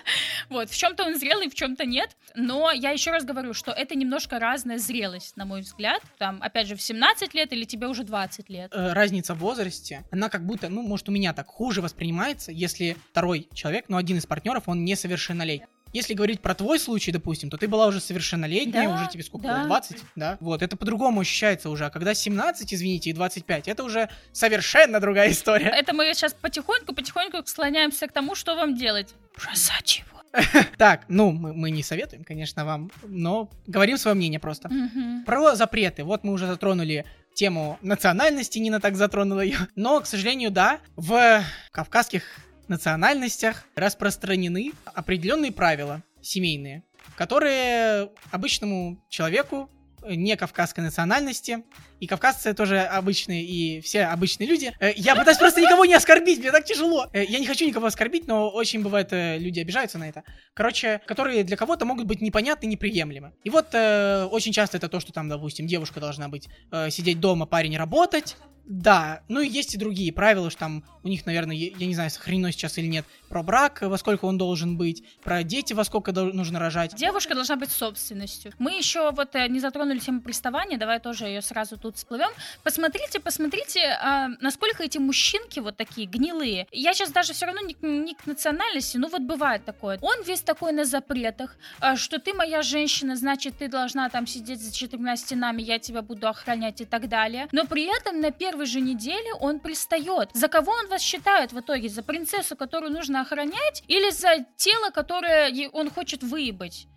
Вот, 0.50 0.70
в 0.70 0.78
чем-то 0.78 1.04
он 1.06 1.18
зрелый, 1.18 1.50
в 1.50 1.56
чем-то 1.56 1.86
нет. 1.86 2.16
Но 2.36 2.72
я 2.72 2.92
еще 2.92 3.12
раз 3.12 3.24
говорю, 3.24 3.54
что 3.54 3.72
это 3.72 3.96
немножко 3.96 4.40
разная 4.40 4.78
зрелость, 4.78 5.38
на 5.38 5.46
мой 5.46 5.62
взгляд. 5.62 6.02
Там, 6.18 6.42
опять 6.42 6.68
же, 6.68 6.76
в 6.76 6.82
17 6.82 7.34
лет 7.34 7.52
или 7.54 7.64
тебе 7.64 7.88
уже 7.88 8.04
20 8.04 8.50
лет. 8.50 8.72
Э, 8.74 8.94
Разница 8.94 9.34
в 9.34 9.40
возрасте, 9.40 10.04
она 10.12 10.30
как 10.30 10.46
будто, 10.46 10.70
ну, 10.70 10.82
может, 10.82 11.10
у 11.10 11.12
меня 11.12 11.34
так 11.34 11.48
хуже 11.48 11.82
воспринимается, 11.82 12.52
если 12.52 12.98
второй 13.12 13.48
человек, 13.54 13.86
ну, 13.88 13.98
один 13.98 14.18
из 14.18 14.26
партнеров, 14.26 14.64
он 14.68 14.86
несовершеннолетний. 14.86 15.68
Если 15.96 16.14
говорить 16.14 16.42
про 16.42 16.54
твой 16.54 16.78
случай, 16.78 17.14
допустим, 17.14 17.50
то 17.50 17.56
ты 17.56 17.70
была 17.70 17.88
уже 17.88 18.02
совершеннолетняя, 18.02 18.90
Да, 18.90 18.96
уже 18.96 19.08
тебе 19.08 19.24
сколько 19.24 19.48
да. 19.48 19.60
было, 19.60 19.68
20, 19.68 19.98
да? 20.18 20.38
Вот, 20.42 20.62
это 20.62 20.76
по-другому 20.76 21.22
ощущается 21.22 21.70
уже. 21.70 21.86
А 21.86 21.90
когда 21.90 22.14
17, 22.14 22.74
извините, 22.74 23.12
и 23.12 23.14
25, 23.14 23.70
это 23.70 23.82
уже 23.82 24.10
совершенно 24.34 25.00
другая 25.00 25.32
история. 25.32 25.68
Это 25.68 25.94
мы 25.94 26.14
сейчас 26.14 26.34
потихоньку-потихоньку 26.34 27.38
склоняемся 27.46 28.08
к 28.08 28.12
тому, 28.12 28.36
что 28.36 28.56
вам 28.56 28.76
делать. 28.76 29.16
Бросать 29.38 30.00
его. 30.00 30.22
Так, 30.78 31.06
ну, 31.08 31.32
мы, 31.32 31.54
мы 31.54 31.72
не 31.72 31.82
советуем, 31.82 32.26
конечно, 32.26 32.66
вам, 32.66 32.92
но 33.08 33.50
говорим 33.66 33.98
свое 33.98 34.16
мнение 34.16 34.42
просто. 34.42 34.68
Мгм. 34.68 35.24
Про 35.24 35.56
запреты. 35.56 36.04
Вот 36.04 36.26
мы 36.26 36.34
уже 36.34 36.46
затронули 36.46 37.06
тему 37.36 37.78
национальности, 37.82 38.60
Нина 38.60 38.82
так 38.82 38.98
затронула 38.98 39.40
ее. 39.42 39.60
Но, 39.76 40.02
к 40.02 40.08
сожалению, 40.08 40.52
да, 40.52 40.80
в 40.98 41.42
кавказских 41.72 42.24
национальностях 42.70 43.66
распространены 43.76 44.72
определенные 44.86 45.52
правила 45.52 46.04
семейные, 46.22 46.84
которые 47.16 48.10
обычному 48.32 49.00
человеку 49.10 49.70
э, 50.02 50.16
не 50.16 50.36
кавказской 50.36 50.80
национальности, 50.82 51.64
и 52.00 52.08
кавказцы 52.08 52.54
тоже 52.54 52.80
обычные, 52.80 53.44
и 53.46 53.80
все 53.82 54.06
обычные 54.06 54.48
люди. 54.48 54.74
Э, 54.80 54.92
Я 54.96 55.16
пытаюсь 55.16 55.38
просто 55.38 55.62
никого 55.62 55.86
не 55.86 55.94
оскорбить, 55.94 56.40
мне 56.40 56.52
так 56.52 56.66
тяжело. 56.66 57.08
Э, 57.14 57.24
Я 57.24 57.40
не 57.40 57.46
хочу 57.46 57.66
никого 57.66 57.86
оскорбить, 57.86 58.28
но 58.28 58.50
очень 58.50 58.82
бывает, 58.82 59.10
люди 59.12 59.60
обижаются 59.60 59.98
на 59.98 60.10
это. 60.10 60.24
Короче, 60.54 61.00
которые 61.06 61.44
для 61.44 61.58
кого-то 61.58 61.86
могут 61.86 62.08
быть 62.08 62.22
непонятны, 62.22 62.66
неприемлемы. 62.68 63.34
И 63.44 63.50
вот 63.50 63.68
очень 63.74 64.52
часто 64.52 64.78
это 64.78 64.90
то, 64.90 65.00
что 65.00 65.14
там, 65.14 65.30
допустим, 65.30 65.68
девушка 65.68 66.00
должна 66.00 66.28
быть 66.28 66.50
сидеть 66.90 67.20
дома, 67.20 67.46
парень 67.46 67.78
работать. 67.78 68.36
Да, 68.66 69.22
ну 69.28 69.42
и 69.42 69.48
есть 69.48 69.76
и 69.76 69.78
другие 69.78 70.12
правила, 70.12 70.50
что 70.50 70.62
там 70.62 70.84
у 71.04 71.08
них, 71.08 71.26
наверное, 71.28 71.56
я, 71.56 71.86
не 71.86 71.94
знаю, 71.94 72.10
сохранено 72.10 72.52
сейчас 72.52 72.80
или 72.80 72.88
нет, 72.88 73.06
про 73.30 73.44
брак, 73.44 73.82
во 73.82 73.98
сколько 73.98 74.26
он 74.26 74.40
должен 74.40 74.76
быть, 74.76 75.04
про 75.24 75.44
дети, 75.44 75.74
во 75.74 75.84
сколько 75.84 76.12
нужно 76.12 76.60
рожать. 76.60 76.96
Девушка 76.96 77.36
должна 77.36 77.58
быть 77.58 77.70
собственностью. 77.70 78.54
Мы 78.58 78.76
еще 78.76 79.12
вот 79.12 79.36
э, 79.36 79.48
не 79.48 79.60
затронули 79.60 80.00
тему 80.00 80.22
приставания, 80.22 80.80
давай 80.80 81.00
тоже 81.00 81.26
ее 81.26 81.44
сразу 81.44 81.78
тут 81.78 81.98
всплывем. 81.98 82.30
Посмотрите, 82.64 83.20
посмотрите, 83.20 83.82
а, 84.02 84.30
насколько 84.42 84.84
эти 84.84 84.98
мужчинки 84.98 85.60
вот 85.60 85.78
такие 85.78 86.08
гнилые. 86.08 86.68
Я 86.72 86.94
сейчас 86.96 87.12
даже 87.12 87.34
все 87.34 87.46
равно 87.46 87.62
не, 87.62 87.76
не 87.82 88.16
к 88.16 88.26
национальности, 88.26 88.98
ну 88.98 89.08
вот 89.10 89.22
бывает 89.22 89.64
такое. 89.64 90.00
Он 90.02 90.24
весь 90.24 90.42
такой 90.42 90.72
на 90.72 90.86
запретах, 90.86 91.56
а, 91.80 91.96
что 91.98 92.20
ты 92.20 92.34
моя 92.34 92.64
женщина, 92.64 93.16
значит, 93.16 93.60
ты 93.60 93.68
должна 93.68 94.10
там 94.10 94.26
сидеть 94.26 94.60
за 94.60 94.74
четырьмя 94.74 95.18
стенами, 95.18 95.62
я 95.62 95.78
тебя 95.78 96.02
буду 96.02 96.28
охранять 96.28 96.82
и 96.82 96.86
так 96.86 97.10
далее. 97.10 97.48
Но 97.52 97.66
при 97.66 97.84
этом 97.96 98.22
на 98.22 98.32
первой 98.56 98.68
же 98.68 98.80
неделе 98.80 99.34
он 99.42 99.60
пристает. 99.60 100.30
За 100.34 100.48
кого 100.48 100.72
он 100.72 100.88
вас 100.88 101.02
считает 101.02 101.52
в 101.52 101.60
итоге? 101.60 101.90
За 101.90 102.02
принцессу, 102.04 102.56
которую 102.56 102.94
нужно 102.94 103.22
охранять, 103.22 103.84
или 103.88 104.12
за 104.12 104.46
тело, 104.56 104.92
которое 104.92 105.70
он 105.74 105.90
хочет 105.90 106.24
выебать? 106.24 106.88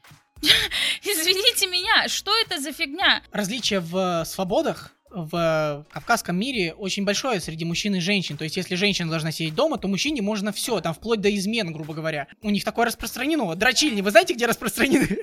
Извините 1.03 1.67
меня, 1.67 2.07
что 2.07 2.31
это 2.37 2.61
за 2.61 2.73
фигня? 2.73 3.23
Различие 3.33 3.81
в 3.81 4.25
свободах 4.25 4.93
в 5.11 5.87
кавказском 5.91 6.38
мире 6.38 6.75
очень 6.75 7.05
большое 7.05 7.41
среди 7.41 7.65
мужчин 7.65 7.95
и 7.95 8.00
женщин. 8.00 8.37
То 8.37 8.45
есть, 8.45 8.57
если 8.57 8.75
женщина 8.75 9.11
должна 9.11 9.33
сидеть 9.33 9.55
дома, 9.55 9.79
то 9.79 9.88
мужчине 9.88 10.23
можно 10.23 10.53
все, 10.53 10.81
там 10.81 10.95
вплоть 10.95 11.21
до 11.21 11.35
измен, 11.35 11.73
грубо 11.73 11.95
говоря. 11.95 12.29
У 12.43 12.50
них 12.50 12.65
такое 12.65 12.87
распространено. 12.87 13.55
Дрочильни, 13.55 14.00
вы 14.00 14.11
знаете, 14.11 14.35
где 14.35 14.47
распространены? 14.47 15.09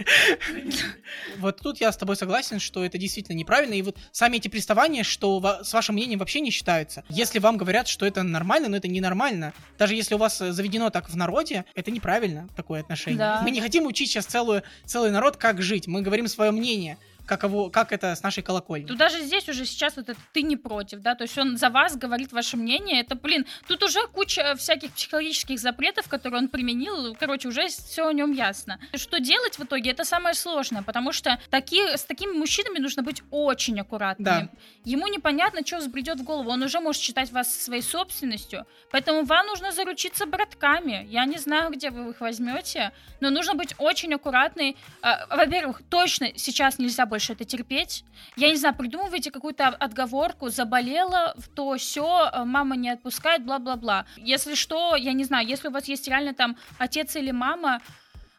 Вот 1.37 1.61
тут 1.61 1.79
я 1.81 1.91
с 1.91 1.97
тобой 1.97 2.15
согласен, 2.15 2.59
что 2.59 2.83
это 2.83 2.97
действительно 2.97 3.35
неправильно. 3.35 3.73
И 3.73 3.81
вот 3.81 3.97
сами 4.11 4.37
эти 4.37 4.47
приставания, 4.47 5.03
что 5.03 5.41
с 5.63 5.73
вашим 5.73 5.95
мнением 5.95 6.19
вообще 6.19 6.39
не 6.39 6.49
считаются. 6.49 7.03
Если 7.09 7.39
вам 7.39 7.57
говорят, 7.57 7.87
что 7.87 8.05
это 8.05 8.23
нормально, 8.23 8.69
но 8.69 8.77
это 8.77 8.87
ненормально. 8.87 9.53
Даже 9.77 9.95
если 9.95 10.15
у 10.15 10.17
вас 10.17 10.37
заведено 10.37 10.89
так 10.89 11.09
в 11.09 11.15
народе, 11.15 11.65
это 11.75 11.91
неправильно, 11.91 12.47
такое 12.55 12.81
отношение. 12.81 13.39
Мы 13.43 13.51
не 13.51 13.61
хотим 13.61 13.85
учить 13.85 14.09
сейчас 14.09 14.25
целую, 14.25 14.63
целый 14.85 15.11
народ, 15.11 15.37
как 15.37 15.61
жить. 15.61 15.87
Мы 15.87 16.01
говорим 16.01 16.27
свое 16.27 16.51
мнение 16.51 16.97
каково, 17.25 17.69
как 17.69 17.91
это 17.91 18.15
с 18.15 18.23
нашей 18.23 18.43
колокольни. 18.43 18.85
Тут 18.85 18.97
даже 18.97 19.21
здесь 19.21 19.47
уже 19.49 19.65
сейчас 19.65 19.95
вот 19.95 20.09
это 20.09 20.19
ты 20.33 20.41
не 20.41 20.57
против, 20.57 20.99
да, 20.99 21.15
то 21.15 21.23
есть 21.23 21.37
он 21.37 21.57
за 21.57 21.69
вас 21.69 21.95
говорит 21.95 22.31
ваше 22.31 22.57
мнение, 22.57 23.01
это, 23.01 23.15
блин, 23.15 23.45
тут 23.67 23.83
уже 23.83 24.07
куча 24.07 24.55
всяких 24.55 24.91
психологических 24.91 25.59
запретов, 25.59 26.07
которые 26.07 26.39
он 26.39 26.47
применил, 26.49 27.15
короче, 27.19 27.47
уже 27.47 27.67
все 27.67 28.07
о 28.07 28.13
нем 28.13 28.31
ясно. 28.31 28.79
Что 28.93 29.19
делать 29.19 29.57
в 29.57 29.63
итоге, 29.63 29.91
это 29.91 30.03
самое 30.03 30.35
сложное, 30.35 30.81
потому 30.81 31.11
что 31.11 31.39
такие, 31.49 31.97
с 31.97 32.03
такими 32.03 32.31
мужчинами 32.31 32.79
нужно 32.79 33.03
быть 33.03 33.23
очень 33.31 33.79
аккуратными. 33.79 34.25
Да. 34.25 34.49
Ему 34.83 35.07
непонятно, 35.07 35.65
что 35.65 35.77
взбредет 35.77 36.19
в 36.19 36.23
голову, 36.23 36.51
он 36.51 36.61
уже 36.63 36.79
может 36.79 37.01
считать 37.01 37.31
вас 37.31 37.53
своей 37.53 37.81
собственностью, 37.81 38.65
поэтому 38.91 39.23
вам 39.23 39.47
нужно 39.47 39.71
заручиться 39.71 40.25
братками. 40.25 41.07
Я 41.09 41.25
не 41.25 41.37
знаю, 41.37 41.71
где 41.71 41.89
вы 41.89 42.11
их 42.11 42.21
возьмете, 42.21 42.91
но 43.19 43.29
нужно 43.29 43.55
быть 43.55 43.73
очень 43.77 44.13
аккуратной. 44.13 44.77
А, 45.01 45.25
во-первых, 45.35 45.81
точно 45.89 46.29
сейчас 46.35 46.79
нельзя 46.79 47.05
больше 47.15 47.31
это 47.33 47.45
терпеть. 47.45 48.03
Я 48.35 48.49
не 48.49 48.57
знаю, 48.57 48.75
придумывайте 48.75 49.31
какую-то 49.31 49.67
отговорку, 49.67 50.49
заболела, 50.49 51.33
то 51.55 51.75
все, 51.77 52.29
э, 52.33 52.43
мама 52.43 52.75
не 52.75 52.89
отпускает, 52.89 53.45
бла-бла-бла. 53.45 54.05
Если 54.17 54.55
что, 54.55 54.97
я 54.97 55.13
не 55.13 55.23
знаю, 55.23 55.47
если 55.47 55.69
у 55.69 55.71
вас 55.71 55.87
есть 55.87 56.07
реально 56.09 56.33
там 56.33 56.57
отец 56.77 57.15
или 57.15 57.31
мама, 57.31 57.79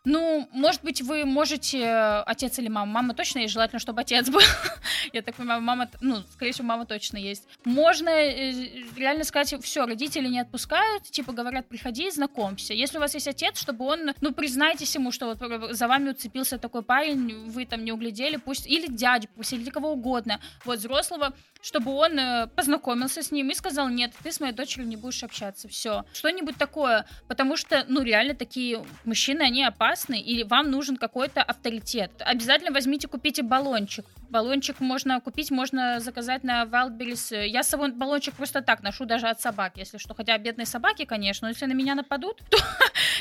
ну, 0.06 0.48
может 0.52 0.84
быть, 0.84 1.02
вы 1.02 1.24
можете, 1.24 1.80
э, 1.80 2.22
отец 2.26 2.60
или 2.60 2.68
мама, 2.68 2.92
мама 2.92 3.12
точно 3.12 3.40
есть, 3.40 3.52
желательно, 3.52 3.80
чтобы 3.80 4.02
отец 4.02 4.30
был. 4.30 4.40
Я 5.12 5.20
так 5.20 5.34
понимаю, 5.34 5.60
мама, 5.60 5.88
ну, 6.00 6.22
скорее 6.32 6.52
всего, 6.52 6.68
мама 6.68 6.86
точно 6.86 7.16
есть. 7.16 7.48
Можно 7.64 8.10
э, 8.10 8.52
реально 8.96 9.24
сказать, 9.24 9.52
все, 9.64 9.84
родители 9.84 10.28
не 10.28 10.38
отпускают, 10.38 11.02
типа 11.02 11.32
говорят, 11.32 11.68
приходи, 11.68 12.08
знакомься. 12.08 12.72
Если 12.72 12.98
у 12.98 13.00
вас 13.00 13.14
есть 13.14 13.26
отец, 13.26 13.58
чтобы 13.60 13.84
он, 13.84 14.12
ну, 14.20 14.32
признайтесь 14.32 14.94
ему, 14.94 15.10
что 15.10 15.34
вот 15.34 15.74
за 15.74 15.88
вами 15.88 16.10
уцепился 16.10 16.58
такой 16.58 16.82
парень, 16.82 17.50
вы 17.50 17.66
там 17.66 17.84
не 17.84 17.90
углядели, 17.90 18.36
пусть, 18.36 18.68
или 18.68 18.86
дядю, 18.86 19.26
пусть, 19.34 19.54
или 19.54 19.70
кого 19.70 19.90
угодно, 19.90 20.38
вот, 20.64 20.78
взрослого, 20.78 21.32
чтобы 21.60 21.90
он 21.90 22.16
э, 22.16 22.46
познакомился 22.54 23.24
с 23.24 23.32
ним 23.32 23.50
и 23.50 23.54
сказал, 23.54 23.88
нет, 23.88 24.12
ты 24.22 24.30
с 24.30 24.38
моей 24.38 24.52
дочерью 24.52 24.86
не 24.86 24.96
будешь 24.96 25.24
общаться, 25.24 25.66
все. 25.66 26.04
Что-нибудь 26.12 26.56
такое, 26.58 27.06
потому 27.26 27.56
что, 27.56 27.84
ну, 27.88 28.02
реально 28.02 28.36
такие 28.36 28.84
мужчины, 29.04 29.42
они 29.42 29.64
опасны, 29.64 29.95
и 30.04 30.44
вам 30.44 30.70
нужен 30.70 30.96
какой-то 30.96 31.42
авторитет. 31.42 32.10
Обязательно 32.20 32.72
возьмите, 32.72 33.08
купите 33.08 33.42
баллончик. 33.42 34.04
Баллончик 34.28 34.80
можно 34.80 35.20
купить, 35.20 35.50
можно 35.50 36.00
заказать 36.00 36.44
на 36.44 36.64
Wildberries. 36.64 37.46
Я 37.46 37.62
с 37.62 37.68
собой 37.68 37.92
баллончик 37.92 38.34
просто 38.34 38.60
так 38.60 38.82
ношу, 38.82 39.06
даже 39.06 39.28
от 39.28 39.40
собак, 39.40 39.72
если 39.76 39.98
что. 39.98 40.14
Хотя 40.14 40.36
бедные 40.38 40.66
собаки, 40.66 41.04
конечно, 41.04 41.46
но 41.46 41.50
если 41.50 41.66
на 41.66 41.72
меня 41.72 41.94
нападут, 41.94 42.42
то 42.50 42.58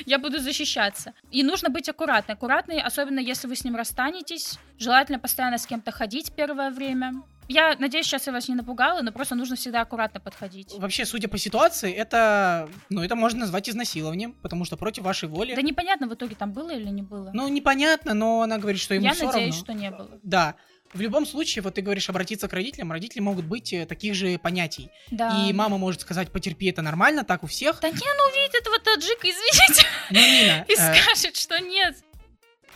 я 0.06 0.18
буду 0.20 0.40
защищаться. 0.40 1.14
И 1.32 1.44
нужно 1.44 1.70
быть 1.70 1.90
аккуратной. 1.90 2.36
Аккуратной, 2.36 2.82
особенно 2.82 3.20
если 3.20 3.48
вы 3.48 3.56
с 3.56 3.64
ним 3.64 3.76
расстанетесь. 3.76 4.60
Желательно 4.78 5.20
постоянно 5.20 5.58
с 5.58 5.68
кем-то 5.68 5.92
ходить 5.92 6.34
первое 6.36 6.72
время. 6.72 7.14
Я 7.48 7.76
надеюсь, 7.80 8.06
сейчас 8.06 8.28
я 8.28 8.34
вас 8.34 8.48
не 8.48 8.56
напугала, 8.56 9.02
но 9.02 9.12
просто 9.12 9.36
нужно 9.36 9.56
всегда 9.56 9.82
аккуратно 9.82 10.20
подходить. 10.20 10.74
Вообще, 10.78 11.06
судя 11.06 11.28
по 11.28 11.38
ситуации, 11.38 11.92
это, 11.94 12.70
ну, 12.90 13.04
это 13.04 13.16
можно 13.16 13.42
назвать 13.42 13.70
изнасилованием, 13.70 14.34
потому 14.42 14.66
что 14.66 14.78
против 14.78 15.04
вашей 15.04 15.30
воли. 15.30 15.56
Да 15.56 15.62
непонятно 15.62 16.08
в 16.08 16.14
итоге 16.14 16.36
там 16.36 16.54
было 16.54 16.72
или 16.72 16.90
не 16.90 17.02
было. 17.02 17.32
Ну, 17.34 17.48
непонятно, 17.48 18.14
но 18.14 18.42
она 18.42 18.58
говорит, 18.58 18.82
что 18.82 18.96
ему 18.96 19.06
я 19.06 19.14
все 19.14 19.28
надеюсь, 19.28 19.56
равно. 19.56 19.64
что 19.64 19.74
не 19.74 19.92
было. 19.92 20.20
Да. 20.24 20.56
В 20.94 21.02
любом 21.02 21.26
случае, 21.26 21.62
вот 21.62 21.74
ты 21.74 21.82
говоришь 21.82 22.10
обратиться 22.10 22.48
к 22.48 22.54
родителям, 22.54 22.92
родители 22.92 23.20
могут 23.20 23.46
быть 23.46 23.74
э, 23.74 23.86
таких 23.86 24.16
же 24.16 24.38
понятий. 24.38 24.90
Да. 25.12 25.46
И 25.46 25.52
мама 25.52 25.78
может 25.78 26.00
сказать, 26.02 26.32
потерпи, 26.32 26.68
это 26.68 26.82
нормально, 26.82 27.26
так 27.26 27.44
у 27.44 27.48
всех. 27.48 27.82
Да 27.82 27.90
не, 27.90 27.96
ну 27.96 28.32
увидит 28.32 28.56
этого 28.56 28.80
таджика, 28.80 29.28
извините. 29.28 29.86
Ну, 30.12 30.20
Нина, 30.20 30.66
и 30.70 30.74
э, 30.74 30.76
скажет, 30.76 31.36
что 31.36 31.60
нет 31.60 31.98